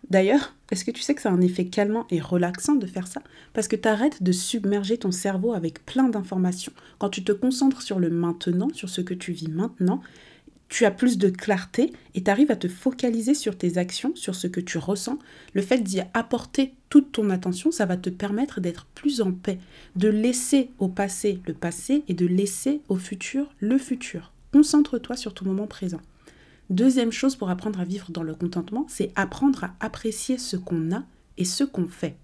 D'ailleurs, 0.09 0.55
est-ce 0.71 0.83
que 0.83 0.91
tu 0.91 1.01
sais 1.01 1.13
que 1.13 1.21
ça 1.21 1.29
a 1.29 1.33
un 1.33 1.41
effet 1.41 1.65
calmant 1.65 2.07
et 2.09 2.19
relaxant 2.19 2.75
de 2.75 2.87
faire 2.87 3.07
ça? 3.07 3.21
Parce 3.53 3.67
que 3.67 3.75
tu 3.75 3.87
arrêtes 3.87 4.23
de 4.23 4.31
submerger 4.31 4.97
ton 4.97 5.11
cerveau 5.11 5.53
avec 5.53 5.85
plein 5.85 6.09
d'informations. 6.09 6.73
Quand 6.97 7.09
tu 7.09 7.23
te 7.23 7.31
concentres 7.31 7.83
sur 7.83 7.99
le 7.99 8.09
maintenant, 8.09 8.69
sur 8.73 8.89
ce 8.89 9.01
que 9.01 9.13
tu 9.13 9.31
vis 9.31 9.49
maintenant, 9.49 10.01
tu 10.71 10.85
as 10.85 10.91
plus 10.91 11.17
de 11.17 11.27
clarté 11.27 11.91
et 12.15 12.23
tu 12.23 12.31
arrives 12.31 12.49
à 12.49 12.55
te 12.55 12.69
focaliser 12.69 13.33
sur 13.33 13.57
tes 13.57 13.77
actions, 13.77 14.15
sur 14.15 14.35
ce 14.35 14.47
que 14.47 14.61
tu 14.61 14.77
ressens. 14.77 15.19
Le 15.53 15.61
fait 15.61 15.79
d'y 15.79 15.99
apporter 16.13 16.73
toute 16.87 17.11
ton 17.11 17.29
attention, 17.29 17.71
ça 17.71 17.85
va 17.85 17.97
te 17.97 18.09
permettre 18.09 18.61
d'être 18.61 18.85
plus 18.95 19.19
en 19.19 19.33
paix, 19.33 19.59
de 19.97 20.07
laisser 20.07 20.69
au 20.79 20.87
passé 20.87 21.41
le 21.45 21.53
passé 21.53 22.05
et 22.07 22.13
de 22.13 22.25
laisser 22.25 22.79
au 22.87 22.95
futur 22.95 23.53
le 23.59 23.77
futur. 23.77 24.31
Concentre-toi 24.53 25.17
sur 25.17 25.33
ton 25.33 25.43
moment 25.43 25.67
présent. 25.67 25.99
Deuxième 26.69 27.11
chose 27.11 27.35
pour 27.35 27.49
apprendre 27.49 27.81
à 27.81 27.85
vivre 27.85 28.09
dans 28.09 28.23
le 28.23 28.33
contentement, 28.33 28.85
c'est 28.87 29.11
apprendre 29.17 29.65
à 29.65 29.75
apprécier 29.81 30.37
ce 30.37 30.55
qu'on 30.55 30.95
a 30.95 31.03
et 31.37 31.43
ce 31.43 31.65
qu'on 31.65 31.87
fait. 31.87 32.15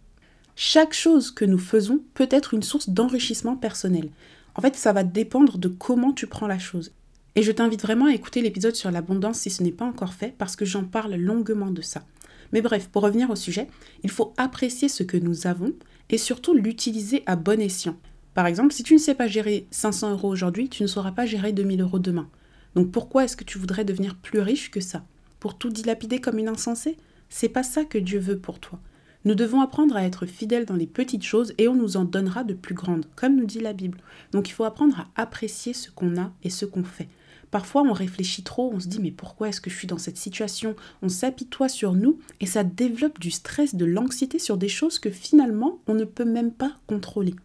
Chaque 0.56 0.94
chose 0.94 1.32
que 1.32 1.44
nous 1.44 1.60
faisons 1.60 2.00
peut 2.14 2.30
être 2.32 2.54
une 2.54 2.64
source 2.64 2.88
d'enrichissement 2.88 3.58
personnel. 3.58 4.10
En 4.56 4.62
fait, 4.62 4.78
ça 4.78 4.94
va 4.94 5.04
dépendre 5.04 5.58
de 5.58 5.68
comment 5.68 6.14
tu 6.14 6.28
prends 6.28 6.48
la 6.48 6.60
chose. 6.60 6.94
Et 7.38 7.44
je 7.44 7.52
t'invite 7.52 7.84
vraiment 7.84 8.08
à 8.08 8.16
écouter 8.16 8.42
l'épisode 8.42 8.76
sur 8.76 8.90
l'abondance 8.90 9.38
si 9.38 9.52
ce 9.52 9.62
n'est 9.62 9.72
pas 9.72 9.86
encore 9.86 10.16
fait, 10.16 10.34
parce 10.40 10.56
que 10.56 10.66
j'en 10.66 10.84
parle 10.84 11.14
longuement 11.14 11.70
de 11.70 11.84
ça. 11.84 12.04
Mais 12.52 12.64
bref, 12.64 12.88
pour 12.88 13.04
revenir 13.04 13.30
au 13.30 13.36
sujet, 13.36 13.68
il 14.02 14.10
faut 14.10 14.34
apprécier 14.38 14.90
ce 14.90 15.04
que 15.04 15.18
nous 15.18 15.46
avons 15.46 15.74
et 16.10 16.18
surtout 16.18 16.56
l'utiliser 16.56 17.22
à 17.28 17.36
bon 17.36 17.62
escient. 17.62 17.96
Par 18.34 18.48
exemple, 18.48 18.74
si 18.74 18.82
tu 18.82 18.96
ne 18.96 18.98
sais 18.98 19.14
pas 19.14 19.28
gérer 19.28 19.68
500 19.70 20.14
euros 20.14 20.30
aujourd'hui, 20.30 20.68
tu 20.68 20.82
ne 20.82 20.88
sauras 20.88 21.12
pas 21.12 21.28
gérer 21.28 21.54
2000 21.54 21.82
euros 21.82 22.00
demain. 22.00 22.28
Donc 22.74 22.92
pourquoi 22.92 23.26
est-ce 23.26 23.38
que 23.38 23.44
tu 23.44 23.60
voudrais 23.60 23.86
devenir 23.86 24.16
plus 24.16 24.40
riche 24.40 24.72
que 24.72 24.82
ça? 24.82 25.06
Pour 25.40 25.60
tout 25.60 25.70
dilapider 25.70 26.20
comme 26.20 26.40
une 26.40 26.48
insensée? 26.48 26.98
C'est 27.30 27.50
pas 27.50 27.62
ça 27.62 27.86
que 27.86 28.00
Dieu 28.00 28.18
veut 28.18 28.40
pour 28.40 28.60
toi. 28.60 28.80
Nous 29.26 29.36
devons 29.36 29.62
apprendre 29.62 29.96
à 29.96 30.06
être 30.06 30.26
fidèles 30.26 30.66
dans 30.66 30.76
les 30.76 30.88
petites 30.88 31.24
choses 31.24 31.54
et 31.60 31.68
on 31.68 31.76
nous 31.76 31.98
en 31.98 32.06
donnera 32.06 32.44
de 32.44 32.56
plus 32.56 32.74
grandes, 32.74 33.06
comme 33.16 33.36
nous 33.36 33.46
dit 33.46 33.60
la 33.60 33.74
Bible. 33.74 34.00
Donc 34.32 34.50
il 34.50 34.54
faut 34.54 34.64
apprendre 34.64 35.02
à 35.02 35.22
apprécier 35.22 35.74
ce 35.74 35.92
qu'on 35.92 36.20
a 36.20 36.32
et 36.44 36.50
ce 36.50 36.66
qu'on 36.66 36.84
fait. 36.84 37.10
Parfois, 37.52 37.84
on 37.84 37.94
réfléchit 37.94 38.44
trop, 38.44 38.72
on 38.74 38.80
se 38.80 38.88
dit 38.88 39.00
mais 39.00 39.12
pourquoi 39.12 39.50
est-ce 39.50 39.62
que 39.62 39.70
je 39.70 39.78
suis 39.78 39.88
dans 39.88 39.98
cette 39.98 40.18
situation? 40.18 40.76
On 41.02 41.10
s'apitoie 41.10 41.70
sur 41.70 41.94
nous 41.94 42.20
et 42.42 42.46
ça 42.46 42.64
développe 42.64 43.20
du 43.20 43.32
stress, 43.32 43.76
de 43.76 43.86
l'anxiété 43.86 44.40
sur 44.40 44.58
des 44.58 44.68
choses 44.68 45.00
que 45.00 45.10
finalement 45.10 45.80
on 45.88 45.94
ne 45.94 46.04
peut 46.04 46.26
même 46.26 46.52
pas 46.52 46.78
contrôler. 46.88 47.36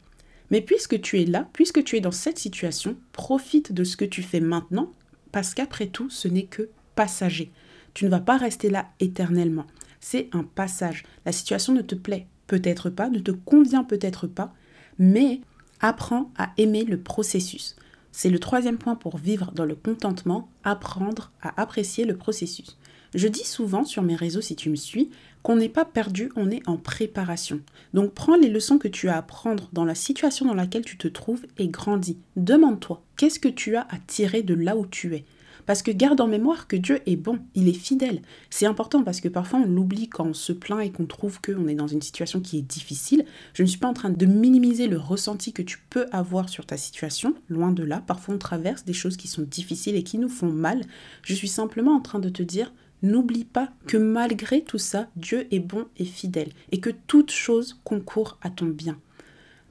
Mais 0.51 0.61
puisque 0.61 1.01
tu 1.01 1.21
es 1.21 1.25
là, 1.25 1.49
puisque 1.53 1.83
tu 1.85 1.97
es 1.97 2.01
dans 2.01 2.11
cette 2.11 2.39
situation, 2.39 2.97
profite 3.13 3.73
de 3.73 3.85
ce 3.85 3.97
que 3.97 4.05
tu 4.05 4.23
fais 4.23 4.41
maintenant 4.41 4.93
parce 5.31 5.55
qu'après 5.55 5.87
tout, 5.87 6.11
ce 6.11 6.29
n'est 6.29 6.45
que 6.45 6.69
passager. 6.95 7.51
Tu 7.95 8.05
ne 8.05 8.11
vas 8.11 8.21
pas 8.21 8.37
rester 8.37 8.71
là 8.71 8.91
éternellement. 9.01 9.67
C'est 10.01 10.29
un 10.33 10.43
passage. 10.43 11.05
La 11.25 11.33
situation 11.33 11.73
ne 11.73 11.81
te 11.81 11.95
plaît 11.95 12.27
peut-être 12.49 12.91
pas, 12.91 13.09
ne 13.09 13.19
te 13.19 13.31
convient 13.31 13.85
peut-être 13.85 14.27
pas, 14.27 14.53
mais 14.99 15.41
apprends 15.81 16.31
à 16.37 16.53
aimer 16.59 16.85
le 16.85 17.01
processus. 17.01 17.77
C'est 18.13 18.31
le 18.31 18.39
troisième 18.39 18.79
point 18.79 18.95
pour 18.95 19.17
vivre 19.17 19.51
dans 19.53 19.65
le 19.65 19.75
contentement, 19.75 20.49
apprendre 20.65 21.33
à 21.43 21.61
apprécier 21.61 22.05
le 22.05 22.17
processus. 22.17 22.77
Je 23.15 23.29
dis 23.29 23.45
souvent 23.45 23.85
sur 23.85 24.03
mes 24.03 24.17
réseaux, 24.17 24.41
si 24.41 24.57
tu 24.57 24.71
me 24.71 24.77
suis, 24.77 25.11
qu'on 25.43 25.57
n'est 25.57 25.69
pas 25.69 25.85
perdu, 25.85 26.31
on 26.37 26.51
est 26.51 26.67
en 26.69 26.77
préparation. 26.77 27.61
Donc 27.95 28.13
prends 28.13 28.37
les 28.37 28.49
leçons 28.49 28.79
que 28.79 28.89
tu 28.89 29.09
as 29.09 29.17
à 29.17 29.23
prendre 29.23 29.69
dans 29.73 29.85
la 29.85 29.95
situation 29.95 30.47
dans 30.47 30.55
laquelle 30.55 30.85
tu 30.85 30.97
te 30.97 31.09
trouves 31.09 31.45
et 31.59 31.69
grandis. 31.69 32.19
Demande-toi, 32.37 33.03
qu'est-ce 33.17 33.41
que 33.41 33.49
tu 33.49 33.77
as 33.77 33.83
à 33.83 33.99
tirer 34.07 34.43
de 34.43 34.55
là 34.55 34.77
où 34.77 34.87
tu 34.87 35.15
es? 35.15 35.25
Parce 35.67 35.83
que 35.83 35.91
garde 35.91 36.21
en 36.21 36.27
mémoire 36.27 36.67
que 36.67 36.77
Dieu 36.77 37.01
est 37.07 37.17
bon, 37.17 37.39
il 37.55 37.69
est 37.69 37.73
fidèle. 37.73 38.23
C'est 38.51 38.67
important 38.67 39.03
parce 39.03 39.21
que 39.21 39.29
parfois 39.29 39.61
on 39.61 39.67
l'oublie 39.67 40.09
quand 40.09 40.27
on 40.27 40.35
se 40.35 40.53
plaint 40.53 40.85
et 40.85 40.91
qu'on 40.91 41.07
trouve 41.07 41.41
qu'on 41.41 41.69
est 41.69 41.75
dans 41.75 41.87
une 41.87 42.03
situation 42.03 42.41
qui 42.41 42.59
est 42.59 42.63
difficile. 42.63 43.25
Je 43.55 43.63
ne 43.63 43.69
suis 43.69 43.79
pas 43.79 43.89
en 43.89 43.95
train 43.95 44.11
de 44.11 44.27
minimiser 44.27 44.89
le 44.89 44.99
ressenti 44.99 45.53
que 45.53 45.63
tu 45.63 45.79
peux 45.91 46.07
avoir 46.13 46.49
sur 46.49 46.67
ta 46.67 46.77
situation, 46.77 47.35
loin 47.49 47.73
de 47.73 47.85
là. 47.85 48.03
Parfois 48.07 48.35
on 48.35 48.39
traverse 48.39 48.85
des 48.85 48.93
choses 48.93 49.17
qui 49.17 49.29
sont 49.29 49.43
difficiles 49.43 49.97
et 49.97 50.03
qui 50.03 50.19
nous 50.19 50.29
font 50.29 50.51
mal. 50.51 50.83
Je 51.23 51.35
suis 51.35 51.49
simplement 51.49 51.93
en 51.93 52.01
train 52.01 52.19
de 52.19 52.29
te 52.29 52.43
dire, 52.43 52.73
N'oublie 53.03 53.45
pas 53.45 53.71
que 53.89 53.97
malgré 53.97 54.63
tout 54.63 54.79
ça, 54.79 55.09
Dieu 55.17 55.49
est 55.51 55.59
bon 55.59 55.87
et 55.99 56.05
fidèle 56.05 56.51
et 56.71 56.79
que 56.79 56.91
toute 56.91 57.33
chose 57.33 57.81
concourt 57.83 58.39
à 58.43 58.51
ton 58.51 58.67
bien. 58.67 58.97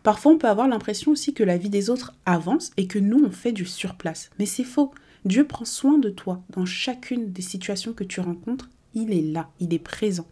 Parfois, 0.03 0.33
on 0.33 0.37
peut 0.37 0.49
avoir 0.49 0.67
l'impression 0.67 1.11
aussi 1.11 1.33
que 1.33 1.43
la 1.43 1.57
vie 1.57 1.69
des 1.69 1.89
autres 1.89 2.13
avance 2.25 2.71
et 2.75 2.87
que 2.87 2.99
nous, 2.99 3.23
on 3.23 3.31
fait 3.31 3.53
du 3.53 3.65
surplace. 3.65 4.31
Mais 4.37 4.45
c'est 4.45 4.65
faux. 4.65 4.91
Dieu 5.25 5.45
prend 5.45 5.65
soin 5.65 5.97
de 5.97 6.09
toi 6.09 6.41
dans 6.49 6.65
chacune 6.65 7.31
des 7.31 7.41
situations 7.41 7.93
que 7.93 8.03
tu 8.03 8.19
rencontres. 8.19 8.69
Il 8.93 9.13
est 9.13 9.21
là, 9.21 9.49
il 9.59 9.73
est 9.73 9.79
présent. 9.79 10.27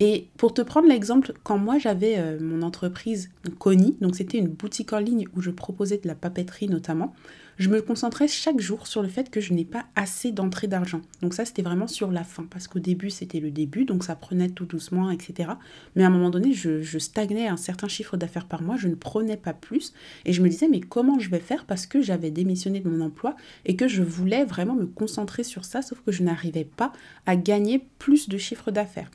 Et 0.00 0.26
pour 0.36 0.52
te 0.52 0.60
prendre 0.60 0.88
l'exemple, 0.88 1.32
quand 1.44 1.56
moi 1.56 1.78
j'avais 1.78 2.18
euh, 2.18 2.38
mon 2.40 2.62
entreprise 2.62 3.30
Connie, 3.58 3.96
donc 4.00 4.16
c'était 4.16 4.38
une 4.38 4.48
boutique 4.48 4.92
en 4.92 4.98
ligne 4.98 5.28
où 5.36 5.40
je 5.40 5.50
proposais 5.50 5.98
de 5.98 6.08
la 6.08 6.16
papeterie 6.16 6.68
notamment, 6.68 7.14
je 7.58 7.68
me 7.68 7.80
concentrais 7.80 8.28
chaque 8.28 8.60
jour 8.60 8.86
sur 8.86 9.02
le 9.02 9.08
fait 9.08 9.30
que 9.30 9.40
je 9.40 9.52
n'ai 9.52 9.64
pas 9.64 9.84
assez 9.96 10.32
d'entrée 10.32 10.66
d'argent. 10.66 11.00
Donc 11.22 11.34
ça, 11.34 11.44
c'était 11.44 11.62
vraiment 11.62 11.86
sur 11.86 12.10
la 12.10 12.24
fin, 12.24 12.44
parce 12.50 12.68
qu'au 12.68 12.78
début, 12.78 13.10
c'était 13.10 13.40
le 13.40 13.50
début, 13.50 13.84
donc 13.84 14.04
ça 14.04 14.16
prenait 14.16 14.48
tout 14.48 14.64
doucement, 14.64 15.10
etc. 15.10 15.50
Mais 15.96 16.04
à 16.04 16.08
un 16.08 16.10
moment 16.10 16.30
donné, 16.30 16.52
je, 16.52 16.98
stagnais 16.98 17.48
à 17.48 17.52
un 17.52 17.56
certain 17.56 17.88
chiffre 17.88 18.16
d'affaires 18.16 18.46
par 18.46 18.62
mois, 18.62 18.76
je 18.76 18.88
ne 18.88 18.94
prenais 18.94 19.36
pas 19.36 19.52
plus, 19.52 19.92
et 20.24 20.32
je 20.32 20.42
me 20.42 20.48
disais, 20.48 20.68
mais 20.68 20.80
comment 20.80 21.18
je 21.18 21.30
vais 21.30 21.40
faire 21.40 21.64
parce 21.64 21.86
que 21.86 22.02
j'avais 22.02 22.30
démissionné 22.30 22.80
de 22.80 22.88
mon 22.88 23.04
emploi 23.04 23.36
et 23.64 23.76
que 23.76 23.88
je 23.88 24.02
voulais 24.02 24.44
vraiment 24.44 24.74
me 24.74 24.86
concentrer 24.86 25.44
sur 25.44 25.64
ça, 25.64 25.82
sauf 25.82 26.00
que 26.04 26.12
je 26.12 26.22
n'arrivais 26.22 26.64
pas 26.64 26.92
à 27.26 27.36
gagner 27.36 27.84
plus 27.98 28.28
de 28.28 28.38
chiffre 28.38 28.70
d'affaires. 28.70 29.10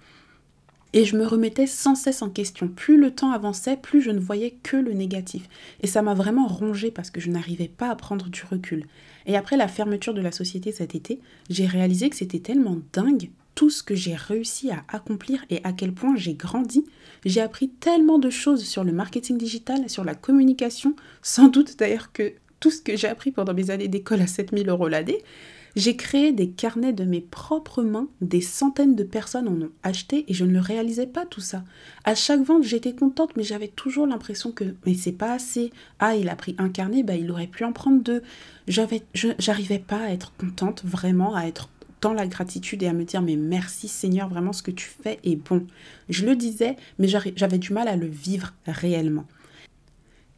Et 0.93 1.05
je 1.05 1.15
me 1.15 1.25
remettais 1.25 1.67
sans 1.67 1.93
cesse 1.93 2.21
en 2.21 2.29
question. 2.29 2.67
Plus 2.67 2.99
le 2.99 3.11
temps 3.11 3.31
avançait, 3.31 3.77
plus 3.77 4.01
je 4.01 4.09
ne 4.09 4.19
voyais 4.19 4.57
que 4.63 4.77
le 4.77 4.93
négatif. 4.93 5.47
Et 5.81 5.87
ça 5.87 6.01
m'a 6.01 6.15
vraiment 6.15 6.47
rongé 6.47 6.89
parce 6.89 7.11
que 7.11 7.21
je 7.21 7.29
n'arrivais 7.29 7.67
pas 7.67 7.89
à 7.89 7.95
prendre 7.95 8.29
du 8.29 8.41
recul. 8.49 8.85
Et 9.27 9.37
après 9.37 9.57
la 9.57 9.67
fermeture 9.67 10.15
de 10.15 10.21
la 10.21 10.31
société 10.31 10.71
cet 10.71 10.95
été, 10.95 11.19
j'ai 11.49 11.67
réalisé 11.67 12.09
que 12.09 12.15
c'était 12.15 12.39
tellement 12.39 12.77
dingue 12.93 13.29
tout 13.53 13.69
ce 13.69 13.83
que 13.83 13.93
j'ai 13.93 14.15
réussi 14.15 14.71
à 14.71 14.85
accomplir 14.87 15.43
et 15.49 15.59
à 15.63 15.73
quel 15.73 15.91
point 15.91 16.15
j'ai 16.15 16.33
grandi. 16.33 16.85
J'ai 17.25 17.41
appris 17.41 17.67
tellement 17.67 18.17
de 18.17 18.29
choses 18.29 18.63
sur 18.63 18.83
le 18.83 18.93
marketing 18.93 19.37
digital, 19.37 19.89
sur 19.89 20.05
la 20.05 20.15
communication, 20.15 20.95
sans 21.21 21.49
doute 21.49 21.77
d'ailleurs 21.77 22.13
que 22.13 22.33
tout 22.59 22.71
ce 22.71 22.81
que 22.81 22.95
j'ai 22.95 23.07
appris 23.07 23.31
pendant 23.31 23.53
mes 23.53 23.69
années 23.69 23.87
d'école 23.87 24.21
à 24.21 24.27
7000 24.27 24.69
euros 24.69 24.87
l'année, 24.87 25.21
j'ai 25.75 25.95
créé 25.95 26.31
des 26.31 26.49
carnets 26.49 26.93
de 26.93 27.03
mes 27.03 27.21
propres 27.21 27.83
mains, 27.83 28.07
des 28.21 28.41
centaines 28.41 28.95
de 28.95 29.03
personnes 29.03 29.47
en 29.47 29.65
ont 29.65 29.71
acheté 29.83 30.25
et 30.27 30.33
je 30.33 30.45
ne 30.45 30.53
le 30.53 30.59
réalisais 30.59 31.07
pas 31.07 31.25
tout 31.25 31.41
ça. 31.41 31.63
À 32.03 32.15
chaque 32.15 32.41
vente, 32.41 32.63
j'étais 32.63 32.93
contente, 32.93 33.35
mais 33.35 33.43
j'avais 33.43 33.67
toujours 33.67 34.07
l'impression 34.07 34.51
que 34.51 34.75
mais 34.85 34.93
c'est 34.93 35.11
pas 35.11 35.33
assez. 35.33 35.71
Ah, 35.99 36.15
il 36.15 36.29
a 36.29 36.35
pris 36.35 36.55
un 36.57 36.69
carnet, 36.69 37.03
bah 37.03 37.15
il 37.15 37.29
aurait 37.31 37.47
pu 37.47 37.63
en 37.63 37.73
prendre 37.73 38.01
deux. 38.01 38.23
J'arrivais 38.67 39.79
pas 39.79 39.99
à 39.99 40.09
être 40.09 40.33
contente 40.37 40.83
vraiment, 40.85 41.35
à 41.35 41.45
être 41.45 41.69
dans 42.01 42.13
la 42.13 42.27
gratitude 42.27 42.81
et 42.83 42.87
à 42.87 42.93
me 42.93 43.03
dire 43.03 43.21
mais 43.21 43.35
merci 43.35 43.87
Seigneur, 43.87 44.29
vraiment 44.29 44.53
ce 44.53 44.63
que 44.63 44.71
tu 44.71 44.87
fais 44.87 45.19
est 45.23 45.35
bon. 45.35 45.65
Je 46.07 46.25
le 46.25 46.35
disais, 46.35 46.77
mais 46.97 47.07
j'avais 47.07 47.57
du 47.57 47.73
mal 47.73 47.87
à 47.87 47.95
le 47.95 48.07
vivre 48.07 48.53
réellement. 48.65 49.25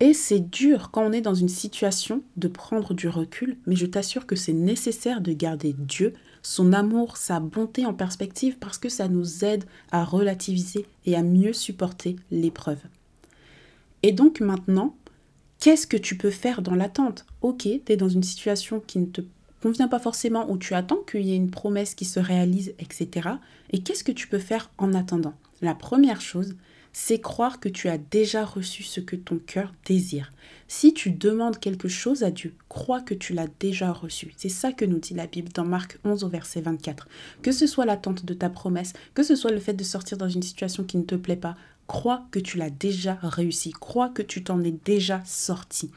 Et 0.02 0.16
c'est 0.16 0.40
dur 0.40 0.90
quand 0.90 1.04
on 1.04 1.12
est 1.12 1.22
dans 1.22 1.36
une 1.36 1.48
situation 1.48 2.24
de 2.36 2.48
prendre 2.48 2.96
du 2.96 3.08
recul, 3.08 3.60
mais 3.68 3.76
je 3.76 3.86
t'assure 3.86 4.26
que 4.26 4.36
c'est 4.36 4.52
nécessaire 4.52 5.22
de 5.22 5.32
garder 5.32 5.76
Dieu, 5.78 6.14
son 6.42 6.74
amour, 6.74 7.18
sa 7.18 7.40
bonté 7.40 7.86
en 7.86 7.94
perspective 7.94 8.58
parce 8.58 8.80
que 8.80 8.90
ça 8.90 9.08
nous 9.08 9.46
aide 9.46 9.64
à 9.92 10.04
relativiser 10.04 10.88
et 11.06 11.16
à 11.16 11.22
mieux 11.22 11.54
supporter 11.54 12.16
l'épreuve. 12.32 12.80
Et 14.02 14.12
donc 14.12 14.40
maintenant, 14.40 14.96
qu'est-ce 15.60 15.86
que 15.86 15.98
tu 15.98 16.18
peux 16.18 16.32
faire 16.32 16.64
dans 16.64 16.74
l'attente? 16.74 17.28
Ok, 17.44 17.60
tu 17.62 17.82
es 17.88 17.96
dans 17.96 18.10
une 18.10 18.24
situation 18.24 18.80
qui 18.80 18.98
ne 18.98 19.06
te 19.06 19.22
convient 19.62 19.88
pas 19.88 20.00
forcément, 20.00 20.50
où 20.50 20.58
tu 20.58 20.74
attends 20.74 21.04
qu'il 21.08 21.28
y 21.28 21.34
ait 21.34 21.36
une 21.36 21.52
promesse 21.52 21.94
qui 21.94 22.06
se 22.06 22.20
réalise, 22.20 22.74
etc. 22.80 23.30
Et 23.70 23.84
qu'est-ce 23.84 24.04
que 24.04 24.12
tu 24.12 24.28
peux 24.28 24.40
faire 24.40 24.72
en 24.80 24.96
attendant? 24.96 25.36
La 25.62 25.76
première 25.76 26.22
chose, 26.22 26.56
c'est 26.94 27.20
croire 27.20 27.60
que 27.60 27.70
tu 27.70 27.88
as 27.90 27.98
déjà 27.98 28.44
reçu 28.44 28.84
ce 28.84 29.00
que 29.00 29.16
ton 29.16 29.38
cœur 29.38 29.74
désire. 29.86 30.32
Si 30.68 30.94
tu 30.94 31.12
demandes 31.12 31.60
quelque 31.60 31.88
chose 31.88 32.24
à 32.24 32.32
Dieu, 32.32 32.54
crois 32.70 33.02
que 33.02 33.14
tu 33.14 33.34
l'as 33.34 33.48
déjà 33.60 33.92
reçu. 33.92 34.34
C'est 34.38 34.50
ça 34.50 34.72
que 34.72 34.86
nous 34.86 35.00
dit 35.00 35.14
la 35.14 35.28
Bible 35.28 35.52
dans 35.52 35.66
Marc 35.66 36.00
11 36.04 36.24
au 36.24 36.30
verset 36.30 36.62
24. 36.62 37.08
Que 37.42 37.52
ce 37.52 37.68
soit 37.68 37.86
l'attente 37.86 38.26
de 38.26 38.34
ta 38.34 38.50
promesse, 38.50 38.94
que 39.14 39.24
ce 39.24 39.36
soit 39.36 39.52
le 39.52 39.60
fait 39.60 39.74
de 39.74 39.84
sortir 39.84 40.18
dans 40.18 40.30
une 40.30 40.44
situation 40.44 40.84
qui 40.84 40.98
ne 40.98 41.04
te 41.04 41.16
plaît 41.16 41.36
pas, 41.36 41.56
crois 41.88 42.26
que 42.32 42.40
tu 42.40 42.58
l'as 42.58 42.70
déjà 42.70 43.18
réussi, 43.22 43.72
crois 43.72 44.08
que 44.08 44.22
tu 44.22 44.44
t'en 44.44 44.64
es 44.64 44.72
déjà 44.72 45.22
sorti. 45.26 45.92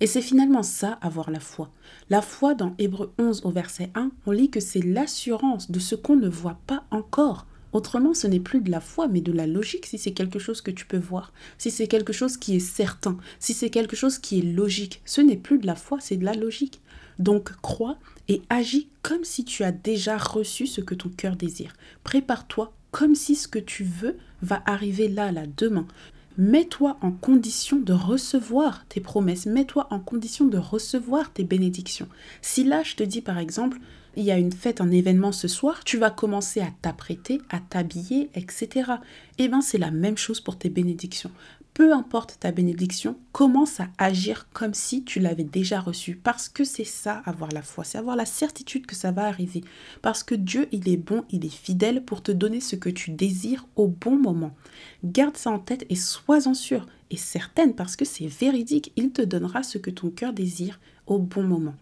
Et 0.00 0.08
c'est 0.08 0.20
finalement 0.20 0.64
ça, 0.64 0.98
avoir 1.00 1.30
la 1.30 1.38
foi. 1.38 1.70
La 2.10 2.20
foi, 2.20 2.54
dans 2.54 2.74
Hébreu 2.78 3.12
11 3.18 3.42
au 3.44 3.50
verset 3.50 3.90
1, 3.94 4.10
on 4.26 4.32
lit 4.32 4.50
que 4.50 4.58
c'est 4.58 4.82
l'assurance 4.82 5.70
de 5.70 5.78
ce 5.78 5.94
qu'on 5.94 6.16
ne 6.16 6.28
voit 6.28 6.58
pas 6.66 6.84
encore. 6.90 7.46
Autrement, 7.76 8.14
ce 8.14 8.26
n'est 8.26 8.40
plus 8.40 8.62
de 8.62 8.70
la 8.70 8.80
foi, 8.80 9.06
mais 9.06 9.20
de 9.20 9.32
la 9.32 9.46
logique 9.46 9.84
si 9.84 9.98
c'est 9.98 10.12
quelque 10.12 10.38
chose 10.38 10.62
que 10.62 10.70
tu 10.70 10.86
peux 10.86 10.96
voir, 10.96 11.34
si 11.58 11.70
c'est 11.70 11.88
quelque 11.88 12.14
chose 12.14 12.38
qui 12.38 12.56
est 12.56 12.58
certain, 12.58 13.18
si 13.38 13.52
c'est 13.52 13.68
quelque 13.68 13.94
chose 13.94 14.16
qui 14.16 14.38
est 14.38 14.42
logique. 14.42 15.02
Ce 15.04 15.20
n'est 15.20 15.36
plus 15.36 15.58
de 15.58 15.66
la 15.66 15.74
foi, 15.74 15.98
c'est 16.00 16.16
de 16.16 16.24
la 16.24 16.32
logique. 16.32 16.80
Donc 17.18 17.52
crois 17.60 17.98
et 18.28 18.40
agis 18.48 18.88
comme 19.02 19.24
si 19.24 19.44
tu 19.44 19.62
as 19.62 19.72
déjà 19.72 20.16
reçu 20.16 20.66
ce 20.66 20.80
que 20.80 20.94
ton 20.94 21.10
cœur 21.10 21.36
désire. 21.36 21.74
Prépare-toi 22.02 22.72
comme 22.92 23.14
si 23.14 23.34
ce 23.34 23.46
que 23.46 23.58
tu 23.58 23.84
veux 23.84 24.16
va 24.40 24.62
arriver 24.64 25.08
là, 25.08 25.30
là, 25.30 25.42
demain. 25.58 25.86
Mets-toi 26.38 26.96
en 27.02 27.12
condition 27.12 27.78
de 27.78 27.92
recevoir 27.92 28.86
tes 28.88 29.00
promesses, 29.02 29.44
mets-toi 29.44 29.86
en 29.90 30.00
condition 30.00 30.46
de 30.46 30.56
recevoir 30.56 31.30
tes 31.30 31.44
bénédictions. 31.44 32.08
Si 32.40 32.64
là, 32.64 32.82
je 32.82 32.94
te 32.94 33.02
dis 33.02 33.20
par 33.20 33.36
exemple, 33.36 33.76
il 34.16 34.24
y 34.24 34.30
a 34.30 34.38
une 34.38 34.52
fête, 34.52 34.80
un 34.80 34.90
événement 34.90 35.32
ce 35.32 35.48
soir, 35.48 35.84
tu 35.84 35.98
vas 35.98 36.10
commencer 36.10 36.60
à 36.60 36.70
t'apprêter, 36.82 37.40
à 37.50 37.60
t'habiller, 37.60 38.30
etc. 38.34 38.92
Eh 39.38 39.48
bien, 39.48 39.60
c'est 39.60 39.78
la 39.78 39.90
même 39.90 40.16
chose 40.16 40.40
pour 40.40 40.58
tes 40.58 40.70
bénédictions 40.70 41.30
peu 41.76 41.92
importe 41.92 42.38
ta 42.40 42.52
bénédiction, 42.52 43.18
commence 43.32 43.80
à 43.80 43.88
agir 43.98 44.48
comme 44.54 44.72
si 44.72 45.04
tu 45.04 45.20
l'avais 45.20 45.44
déjà 45.44 45.78
reçue. 45.78 46.16
Parce 46.16 46.48
que 46.48 46.64
c'est 46.64 46.84
ça, 46.84 47.20
avoir 47.26 47.50
la 47.52 47.60
foi, 47.60 47.84
c'est 47.84 47.98
avoir 47.98 48.16
la 48.16 48.24
certitude 48.24 48.86
que 48.86 48.96
ça 48.96 49.12
va 49.12 49.26
arriver. 49.26 49.62
Parce 50.00 50.22
que 50.22 50.34
Dieu, 50.34 50.68
il 50.72 50.88
est 50.88 50.96
bon, 50.96 51.24
il 51.28 51.44
est 51.44 51.54
fidèle 51.54 52.02
pour 52.02 52.22
te 52.22 52.32
donner 52.32 52.62
ce 52.62 52.76
que 52.76 52.88
tu 52.88 53.10
désires 53.10 53.66
au 53.76 53.88
bon 53.88 54.16
moment. 54.16 54.52
Garde 55.04 55.36
ça 55.36 55.50
en 55.50 55.58
tête 55.58 55.84
et 55.90 55.96
sois-en 55.96 56.54
sûr 56.54 56.86
et 57.10 57.18
certaine 57.18 57.74
parce 57.74 57.94
que 57.94 58.06
c'est 58.06 58.26
véridique, 58.26 58.92
il 58.96 59.10
te 59.10 59.20
donnera 59.20 59.62
ce 59.62 59.76
que 59.76 59.90
ton 59.90 60.08
cœur 60.08 60.32
désire 60.32 60.80
au 61.06 61.18
bon 61.18 61.42
moment. 61.42 61.74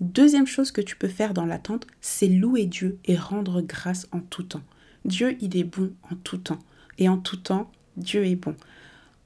Deuxième 0.00 0.46
chose 0.46 0.72
que 0.72 0.82
tu 0.82 0.96
peux 0.96 1.08
faire 1.08 1.32
dans 1.32 1.46
l'attente, 1.46 1.86
c'est 2.00 2.28
louer 2.28 2.66
Dieu 2.66 2.98
et 3.06 3.16
rendre 3.16 3.62
grâce 3.62 4.06
en 4.12 4.20
tout 4.20 4.42
temps. 4.42 4.62
Dieu, 5.06 5.36
il 5.40 5.56
est 5.56 5.64
bon 5.64 5.92
en 6.10 6.16
tout 6.16 6.36
temps. 6.36 6.58
Et 6.98 7.08
en 7.08 7.16
tout 7.16 7.36
temps, 7.36 7.70
Dieu 7.96 8.26
est 8.26 8.36
bon. 8.36 8.54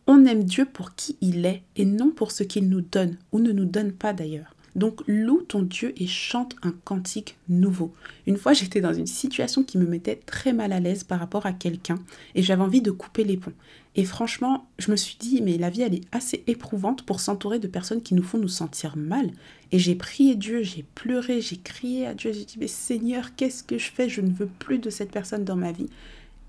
On 0.06 0.24
aime 0.26 0.44
Dieu 0.44 0.64
pour 0.64 0.94
qui 0.94 1.16
il 1.20 1.44
est 1.44 1.62
et 1.76 1.84
non 1.84 2.10
pour 2.10 2.30
ce 2.30 2.42
qu'il 2.44 2.68
nous 2.68 2.82
donne 2.82 3.16
ou 3.32 3.40
ne 3.40 3.52
nous 3.52 3.64
donne 3.64 3.92
pas 3.92 4.12
d'ailleurs. 4.12 4.54
Donc 4.76 5.02
loue 5.06 5.42
ton 5.42 5.62
Dieu 5.62 5.92
et 5.96 6.06
chante 6.06 6.54
un 6.62 6.72
cantique 6.84 7.36
nouveau. 7.48 7.92
Une 8.26 8.36
fois 8.36 8.52
j'étais 8.52 8.80
dans 8.80 8.94
une 8.94 9.06
situation 9.06 9.62
qui 9.64 9.78
me 9.78 9.86
mettait 9.86 10.20
très 10.26 10.52
mal 10.52 10.72
à 10.72 10.80
l'aise 10.80 11.04
par 11.04 11.18
rapport 11.18 11.46
à 11.46 11.52
quelqu'un 11.52 11.96
et 12.34 12.42
j'avais 12.42 12.62
envie 12.62 12.82
de 12.82 12.90
couper 12.90 13.24
les 13.24 13.36
ponts. 13.36 13.52
Et 13.96 14.04
franchement, 14.04 14.68
je 14.78 14.90
me 14.92 14.96
suis 14.96 15.16
dit 15.18 15.42
mais 15.42 15.58
la 15.58 15.70
vie 15.70 15.82
elle 15.82 15.94
est 15.94 16.08
assez 16.12 16.44
éprouvante 16.46 17.02
pour 17.04 17.20
s'entourer 17.20 17.58
de 17.58 17.66
personnes 17.66 18.02
qui 18.02 18.14
nous 18.14 18.22
font 18.22 18.38
nous 18.38 18.48
sentir 18.48 18.96
mal. 18.96 19.30
Et 19.72 19.78
j'ai 19.78 19.96
prié 19.96 20.36
Dieu, 20.36 20.62
j'ai 20.62 20.84
pleuré, 20.94 21.40
j'ai 21.40 21.58
crié 21.58 22.06
à 22.06 22.14
Dieu, 22.14 22.32
j'ai 22.32 22.44
dit 22.44 22.58
mais 22.60 22.68
Seigneur 22.68 23.34
qu'est-ce 23.34 23.64
que 23.64 23.78
je 23.78 23.90
fais? 23.90 24.08
Je 24.08 24.20
ne 24.20 24.30
veux 24.30 24.48
plus 24.58 24.78
de 24.78 24.90
cette 24.90 25.10
personne 25.10 25.44
dans 25.44 25.56
ma 25.56 25.72
vie. 25.72 25.88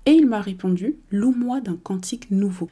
Et 0.06 0.12
il 0.12 0.26
m'a 0.26 0.40
répondu, 0.40 0.96
loue-moi 1.10 1.60
d'un 1.60 1.76
cantique 1.76 2.30
nouveau. 2.30 2.68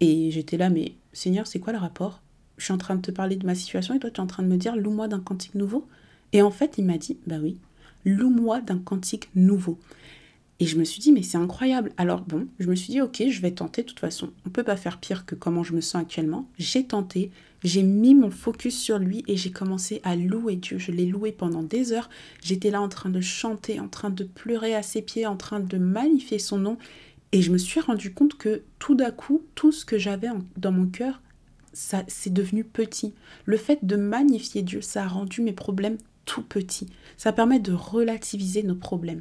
Et 0.00 0.30
j'étais 0.30 0.56
là, 0.56 0.70
mais 0.70 0.92
Seigneur, 1.12 1.46
c'est 1.46 1.60
quoi 1.60 1.72
le 1.72 1.78
rapport? 1.78 2.20
Je 2.58 2.64
suis 2.64 2.72
en 2.72 2.78
train 2.78 2.96
de 2.96 3.02
te 3.02 3.10
parler 3.10 3.36
de 3.36 3.46
ma 3.46 3.54
situation 3.54 3.94
et 3.94 3.98
toi, 3.98 4.10
tu 4.10 4.16
es 4.16 4.20
en 4.20 4.26
train 4.26 4.42
de 4.42 4.48
me 4.48 4.56
dire, 4.56 4.76
loue-moi 4.76 5.08
d'un 5.08 5.20
cantique 5.20 5.54
nouveau. 5.54 5.86
Et 6.32 6.42
en 6.42 6.50
fait, 6.50 6.74
il 6.76 6.84
m'a 6.84 6.98
dit, 6.98 7.16
bah 7.26 7.36
oui, 7.42 7.56
loue-moi 8.04 8.60
d'un 8.60 8.78
cantique 8.78 9.30
nouveau. 9.34 9.78
Et 10.60 10.66
je 10.66 10.76
me 10.76 10.84
suis 10.84 11.00
dit, 11.00 11.12
mais 11.12 11.22
c'est 11.22 11.38
incroyable. 11.38 11.92
Alors 11.96 12.22
bon, 12.22 12.48
je 12.58 12.68
me 12.68 12.74
suis 12.74 12.92
dit, 12.92 13.00
ok, 13.00 13.22
je 13.28 13.40
vais 13.40 13.52
tenter 13.52 13.82
de 13.82 13.86
toute 13.86 14.00
façon. 14.00 14.30
On 14.44 14.50
peut 14.50 14.64
pas 14.64 14.76
faire 14.76 14.98
pire 14.98 15.24
que 15.24 15.36
comment 15.36 15.62
je 15.62 15.72
me 15.72 15.80
sens 15.80 16.02
actuellement. 16.02 16.48
J'ai 16.58 16.84
tenté, 16.84 17.30
j'ai 17.62 17.84
mis 17.84 18.16
mon 18.16 18.30
focus 18.30 18.76
sur 18.76 18.98
lui 18.98 19.22
et 19.28 19.36
j'ai 19.36 19.52
commencé 19.52 20.00
à 20.02 20.16
louer 20.16 20.56
Dieu. 20.56 20.78
Je 20.78 20.90
l'ai 20.90 21.06
loué 21.06 21.30
pendant 21.30 21.62
des 21.62 21.92
heures. 21.92 22.10
J'étais 22.42 22.70
là 22.70 22.80
en 22.80 22.88
train 22.88 23.08
de 23.08 23.20
chanter, 23.20 23.78
en 23.78 23.86
train 23.86 24.10
de 24.10 24.24
pleurer 24.24 24.74
à 24.74 24.82
ses 24.82 25.00
pieds, 25.00 25.26
en 25.26 25.36
train 25.36 25.60
de 25.60 25.78
magnifier 25.78 26.40
son 26.40 26.58
nom. 26.58 26.76
Et 27.30 27.40
je 27.40 27.52
me 27.52 27.58
suis 27.58 27.78
rendu 27.80 28.12
compte 28.12 28.36
que 28.36 28.62
tout 28.80 28.96
d'un 28.96 29.12
coup, 29.12 29.42
tout 29.54 29.70
ce 29.70 29.84
que 29.84 29.98
j'avais 29.98 30.28
dans 30.56 30.72
mon 30.72 30.86
cœur, 30.86 31.20
ça 31.78 32.02
c'est 32.08 32.32
devenu 32.32 32.64
petit. 32.64 33.14
Le 33.44 33.56
fait 33.56 33.78
de 33.82 33.94
magnifier 33.94 34.62
Dieu, 34.62 34.80
ça 34.80 35.04
a 35.04 35.08
rendu 35.08 35.42
mes 35.42 35.52
problèmes 35.52 35.96
tout 36.24 36.42
petits. 36.42 36.88
Ça 37.16 37.32
permet 37.32 37.60
de 37.60 37.72
relativiser 37.72 38.64
nos 38.64 38.74
problèmes. 38.74 39.20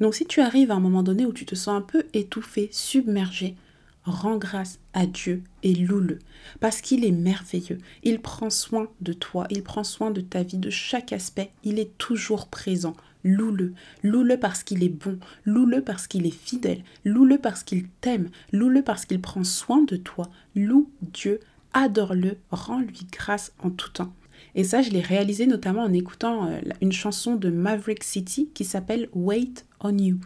Donc 0.00 0.14
si 0.14 0.26
tu 0.26 0.40
arrives 0.40 0.70
à 0.70 0.74
un 0.74 0.80
moment 0.80 1.02
donné 1.02 1.26
où 1.26 1.32
tu 1.32 1.44
te 1.44 1.54
sens 1.54 1.76
un 1.76 1.82
peu 1.82 2.04
étouffé, 2.14 2.70
submergé, 2.72 3.56
rends 4.04 4.38
grâce 4.38 4.78
à 4.94 5.04
Dieu 5.04 5.42
et 5.62 5.74
loue-le. 5.74 6.18
Parce 6.60 6.80
qu'il 6.80 7.04
est 7.04 7.12
merveilleux. 7.12 7.78
Il 8.02 8.20
prend 8.20 8.48
soin 8.48 8.88
de 9.02 9.12
toi, 9.12 9.46
il 9.50 9.62
prend 9.62 9.84
soin 9.84 10.10
de 10.10 10.22
ta 10.22 10.42
vie, 10.42 10.56
de 10.56 10.70
chaque 10.70 11.12
aspect. 11.12 11.50
Il 11.62 11.78
est 11.78 11.96
toujours 11.98 12.46
présent. 12.46 12.96
Loue-le. 13.22 13.74
Loue-le 14.02 14.38
parce 14.38 14.62
qu'il 14.62 14.82
est 14.82 14.88
bon. 14.88 15.18
Loue-le 15.44 15.82
parce 15.82 16.06
qu'il 16.06 16.24
est 16.24 16.30
fidèle. 16.30 16.82
Loue-le 17.04 17.36
parce 17.36 17.64
qu'il 17.64 17.86
t'aime. 18.00 18.30
Loue-le 18.52 18.82
parce 18.82 19.04
qu'il 19.04 19.20
prend 19.20 19.44
soin 19.44 19.82
de 19.82 19.96
toi. 19.96 20.30
Loue 20.54 20.90
Dieu. 21.02 21.40
Adore-le. 21.72 22.36
Rends-lui 22.50 23.06
grâce 23.10 23.52
en 23.62 23.70
tout 23.70 23.90
temps. 23.90 24.12
Et 24.54 24.64
ça, 24.64 24.82
je 24.82 24.90
l'ai 24.90 25.00
réalisé 25.00 25.46
notamment 25.46 25.82
en 25.82 25.92
écoutant 25.92 26.48
euh, 26.48 26.60
une 26.80 26.92
chanson 26.92 27.36
de 27.36 27.50
Maverick 27.50 28.02
City 28.02 28.50
qui 28.54 28.64
s'appelle 28.64 29.08
Wait 29.12 29.64
on 29.80 29.96
You. 29.96 30.18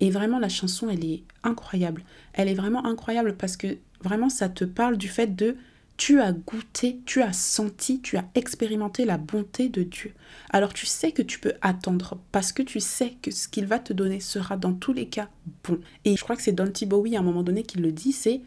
Et 0.00 0.10
vraiment, 0.10 0.38
la 0.38 0.48
chanson, 0.48 0.88
elle 0.88 1.04
est 1.04 1.22
incroyable. 1.42 2.04
Elle 2.32 2.48
est 2.48 2.54
vraiment 2.54 2.86
incroyable 2.86 3.36
parce 3.36 3.56
que 3.56 3.78
vraiment, 4.02 4.28
ça 4.28 4.48
te 4.48 4.64
parle 4.64 4.96
du 4.96 5.08
fait 5.08 5.34
de 5.34 5.56
tu 6.00 6.18
as 6.18 6.32
goûté, 6.32 7.00
tu 7.04 7.20
as 7.20 7.34
senti, 7.34 8.00
tu 8.00 8.16
as 8.16 8.24
expérimenté 8.34 9.04
la 9.04 9.18
bonté 9.18 9.68
de 9.68 9.82
Dieu. 9.82 10.14
Alors 10.48 10.72
tu 10.72 10.86
sais 10.86 11.12
que 11.12 11.20
tu 11.20 11.38
peux 11.38 11.52
attendre 11.60 12.18
parce 12.32 12.52
que 12.52 12.62
tu 12.62 12.80
sais 12.80 13.18
que 13.20 13.30
ce 13.30 13.48
qu'il 13.48 13.66
va 13.66 13.78
te 13.78 13.92
donner 13.92 14.18
sera 14.18 14.56
dans 14.56 14.72
tous 14.72 14.94
les 14.94 15.08
cas 15.08 15.28
bon. 15.68 15.78
Et 16.06 16.16
je 16.16 16.24
crois 16.24 16.36
que 16.36 16.42
c'est 16.42 16.52
Dante 16.52 16.82
Bowie 16.84 17.16
à 17.16 17.20
un 17.20 17.22
moment 17.22 17.42
donné 17.42 17.64
qui 17.64 17.76
le 17.76 17.92
dit, 17.92 18.12
c'est 18.12 18.40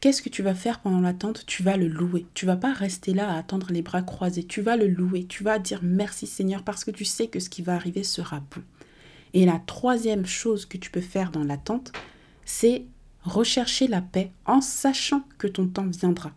qu'est-ce 0.00 0.22
que 0.22 0.28
tu 0.28 0.42
vas 0.42 0.54
faire 0.54 0.80
pendant 0.80 1.00
l'attente 1.00 1.44
Tu 1.46 1.62
vas 1.62 1.76
le 1.76 1.88
louer. 1.88 2.26
Tu 2.34 2.46
vas 2.46 2.56
pas 2.56 2.72
rester 2.72 3.14
là 3.14 3.30
à 3.30 3.38
attendre 3.38 3.68
les 3.70 3.82
bras 3.82 4.02
croisés. 4.02 4.44
Tu 4.44 4.62
vas 4.62 4.76
le 4.76 4.88
louer. 4.88 5.24
Tu 5.24 5.44
vas 5.44 5.58
dire 5.58 5.80
merci 5.82 6.26
Seigneur 6.26 6.62
parce 6.62 6.84
que 6.84 6.90
tu 6.90 7.04
sais 7.04 7.28
que 7.28 7.40
ce 7.40 7.50
qui 7.50 7.62
va 7.62 7.74
arriver 7.74 8.02
sera 8.02 8.40
bon. 8.40 8.62
Et 9.32 9.46
la 9.46 9.60
troisième 9.64 10.26
chose 10.26 10.66
que 10.66 10.78
tu 10.78 10.90
peux 10.90 11.00
faire 11.00 11.30
dans 11.30 11.44
l'attente, 11.44 11.92
c'est 12.44 12.84
rechercher 13.22 13.86
la 13.86 14.00
paix 14.00 14.32
en 14.46 14.60
sachant 14.60 15.24
que 15.38 15.46
ton 15.46 15.68
temps 15.68 15.86
viendra. 15.86 16.32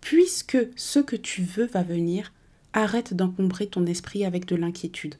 Puisque 0.00 0.58
ce 0.74 0.98
que 0.98 1.14
tu 1.14 1.42
veux 1.42 1.66
va 1.66 1.82
venir, 1.82 2.32
arrête 2.72 3.14
d'encombrer 3.14 3.68
ton 3.68 3.86
esprit 3.86 4.24
avec 4.24 4.46
de 4.46 4.56
l'inquiétude. 4.56 5.14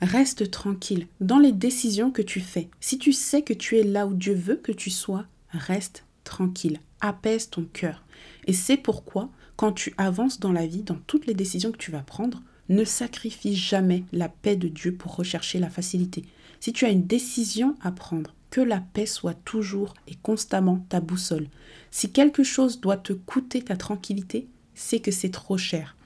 Reste 0.00 0.50
tranquille 0.50 1.08
dans 1.20 1.38
les 1.38 1.52
décisions 1.52 2.10
que 2.10 2.22
tu 2.22 2.40
fais. 2.40 2.68
Si 2.80 2.98
tu 2.98 3.12
sais 3.12 3.42
que 3.42 3.52
tu 3.52 3.78
es 3.78 3.82
là 3.82 4.06
où 4.06 4.14
Dieu 4.14 4.34
veut 4.34 4.56
que 4.56 4.72
tu 4.72 4.90
sois, 4.90 5.26
reste 5.50 6.04
tranquille. 6.24 6.78
Apaise 7.00 7.50
ton 7.50 7.64
cœur. 7.64 8.04
Et 8.46 8.52
c'est 8.52 8.76
pourquoi, 8.76 9.30
quand 9.56 9.72
tu 9.72 9.94
avances 9.98 10.40
dans 10.40 10.52
la 10.52 10.66
vie, 10.66 10.82
dans 10.82 10.98
toutes 11.06 11.26
les 11.26 11.34
décisions 11.34 11.72
que 11.72 11.78
tu 11.78 11.90
vas 11.90 12.00
prendre, 12.00 12.42
ne 12.68 12.84
sacrifie 12.84 13.56
jamais 13.56 14.04
la 14.12 14.28
paix 14.28 14.56
de 14.56 14.68
Dieu 14.68 14.94
pour 14.94 15.16
rechercher 15.16 15.58
la 15.58 15.70
facilité. 15.70 16.24
Si 16.60 16.72
tu 16.72 16.84
as 16.84 16.90
une 16.90 17.06
décision 17.06 17.74
à 17.82 17.90
prendre, 17.90 18.34
que 18.50 18.60
la 18.60 18.80
paix 18.80 19.06
soit 19.06 19.34
toujours 19.44 19.94
et 20.08 20.16
constamment 20.16 20.84
ta 20.88 21.00
boussole. 21.00 21.48
Si 21.90 22.10
quelque 22.10 22.42
chose 22.42 22.80
doit 22.80 22.96
te 22.96 23.12
coûter 23.12 23.62
ta 23.62 23.76
tranquillité, 23.76 24.48
c'est 24.74 25.00
que 25.00 25.10
c'est 25.10 25.30
trop 25.30 25.56
cher. 25.56 25.96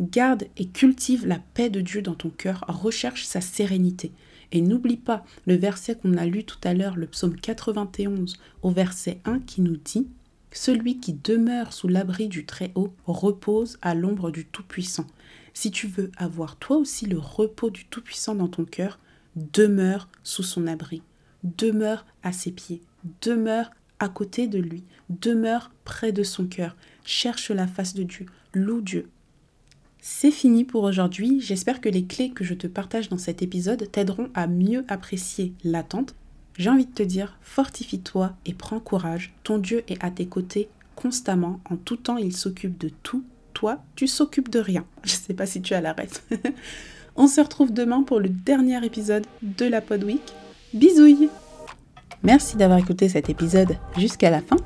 Garde 0.00 0.44
et 0.56 0.66
cultive 0.66 1.26
la 1.26 1.38
paix 1.38 1.70
de 1.70 1.80
Dieu 1.80 2.02
dans 2.02 2.14
ton 2.14 2.30
cœur, 2.30 2.64
recherche 2.68 3.24
sa 3.24 3.40
sérénité. 3.40 4.12
Et 4.54 4.60
n'oublie 4.60 4.96
pas 4.96 5.24
le 5.46 5.56
verset 5.56 5.96
qu'on 5.96 6.16
a 6.16 6.24
lu 6.24 6.44
tout 6.44 6.60
à 6.62 6.74
l'heure, 6.74 6.96
le 6.96 7.08
psaume 7.08 7.34
91 7.34 8.36
au 8.62 8.70
verset 8.70 9.20
1 9.24 9.40
qui 9.40 9.60
nous 9.60 9.76
dit 9.76 10.06
Celui 10.52 11.00
qui 11.00 11.12
demeure 11.12 11.72
sous 11.72 11.88
l'abri 11.88 12.28
du 12.28 12.46
Très-Haut 12.46 12.94
repose 13.04 13.78
à 13.82 13.96
l'ombre 13.96 14.30
du 14.30 14.46
Tout-Puissant. 14.46 15.08
Si 15.54 15.72
tu 15.72 15.88
veux 15.88 16.12
avoir 16.16 16.54
toi 16.54 16.76
aussi 16.76 17.06
le 17.06 17.18
repos 17.18 17.70
du 17.70 17.84
Tout-Puissant 17.86 18.36
dans 18.36 18.46
ton 18.46 18.64
cœur, 18.64 19.00
demeure 19.34 20.08
sous 20.22 20.44
son 20.44 20.68
abri. 20.68 21.02
Demeure 21.42 22.06
à 22.22 22.30
ses 22.30 22.52
pieds, 22.52 22.80
demeure 23.22 23.72
à 23.98 24.08
côté 24.08 24.46
de 24.46 24.60
lui, 24.60 24.84
demeure 25.10 25.72
près 25.84 26.12
de 26.12 26.22
son 26.22 26.46
cœur, 26.46 26.76
cherche 27.04 27.50
la 27.50 27.66
face 27.66 27.94
de 27.94 28.04
Dieu, 28.04 28.26
loue 28.52 28.82
Dieu. 28.82 29.10
C'est 30.06 30.30
fini 30.30 30.64
pour 30.64 30.82
aujourd'hui, 30.82 31.40
j'espère 31.40 31.80
que 31.80 31.88
les 31.88 32.04
clés 32.04 32.28
que 32.28 32.44
je 32.44 32.52
te 32.52 32.66
partage 32.66 33.08
dans 33.08 33.16
cet 33.16 33.40
épisode 33.40 33.90
t'aideront 33.90 34.28
à 34.34 34.46
mieux 34.46 34.84
apprécier 34.86 35.54
l'attente. 35.64 36.14
j'ai 36.58 36.68
envie 36.68 36.84
de 36.84 36.92
te 36.92 37.02
dire, 37.02 37.38
fortifie-toi 37.40 38.34
et 38.44 38.52
prends 38.52 38.80
courage. 38.80 39.32
Ton 39.44 39.56
Dieu 39.56 39.82
est 39.88 40.04
à 40.04 40.10
tes 40.10 40.26
côtés 40.26 40.68
constamment. 40.94 41.58
En 41.70 41.76
tout 41.76 41.96
temps, 41.96 42.18
il 42.18 42.36
s'occupe 42.36 42.76
de 42.76 42.90
tout. 43.02 43.24
Toi, 43.54 43.78
tu 43.96 44.06
s'occupes 44.06 44.50
de 44.50 44.58
rien. 44.58 44.84
Je 45.04 45.12
sais 45.12 45.32
pas 45.32 45.46
si 45.46 45.62
tu 45.62 45.72
as 45.72 45.80
la 45.80 45.94
reste. 45.94 46.22
On 47.16 47.26
se 47.26 47.40
retrouve 47.40 47.72
demain 47.72 48.02
pour 48.02 48.20
le 48.20 48.28
dernier 48.28 48.84
épisode 48.84 49.24
de 49.40 49.64
la 49.64 49.80
Pod 49.80 50.04
Week. 50.04 50.34
Bisouilles 50.74 51.30
Merci 52.22 52.58
d'avoir 52.58 52.78
écouté 52.78 53.08
cet 53.08 53.30
épisode 53.30 53.78
jusqu'à 53.96 54.28
la 54.28 54.42
fin. 54.42 54.56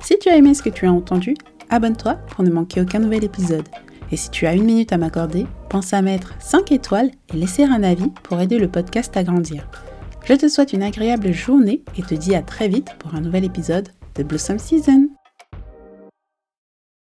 Si 0.00 0.18
tu 0.18 0.30
as 0.30 0.38
aimé 0.38 0.54
ce 0.54 0.62
que 0.62 0.70
tu 0.70 0.86
as 0.86 0.92
entendu, 0.92 1.34
abonne-toi 1.68 2.14
pour 2.30 2.44
ne 2.44 2.50
manquer 2.50 2.80
aucun 2.80 3.00
nouvel 3.00 3.24
épisode. 3.24 3.68
Et 4.12 4.16
si 4.16 4.30
tu 4.30 4.46
as 4.46 4.54
une 4.54 4.64
minute 4.64 4.92
à 4.92 4.98
m'accorder, 4.98 5.46
pense 5.68 5.92
à 5.92 6.02
mettre 6.02 6.34
5 6.40 6.72
étoiles 6.72 7.10
et 7.32 7.36
laisser 7.36 7.64
un 7.64 7.82
avis 7.82 8.10
pour 8.22 8.40
aider 8.40 8.58
le 8.58 8.68
podcast 8.68 9.16
à 9.16 9.24
grandir. 9.24 9.68
Je 10.24 10.34
te 10.34 10.48
souhaite 10.48 10.72
une 10.72 10.82
agréable 10.82 11.32
journée 11.32 11.82
et 11.96 12.02
te 12.02 12.14
dis 12.14 12.34
à 12.34 12.42
très 12.42 12.68
vite 12.68 12.94
pour 12.98 13.14
un 13.14 13.20
nouvel 13.20 13.44
épisode 13.44 13.88
de 14.16 14.22
Blossom 14.22 14.58
Season. 14.58 15.08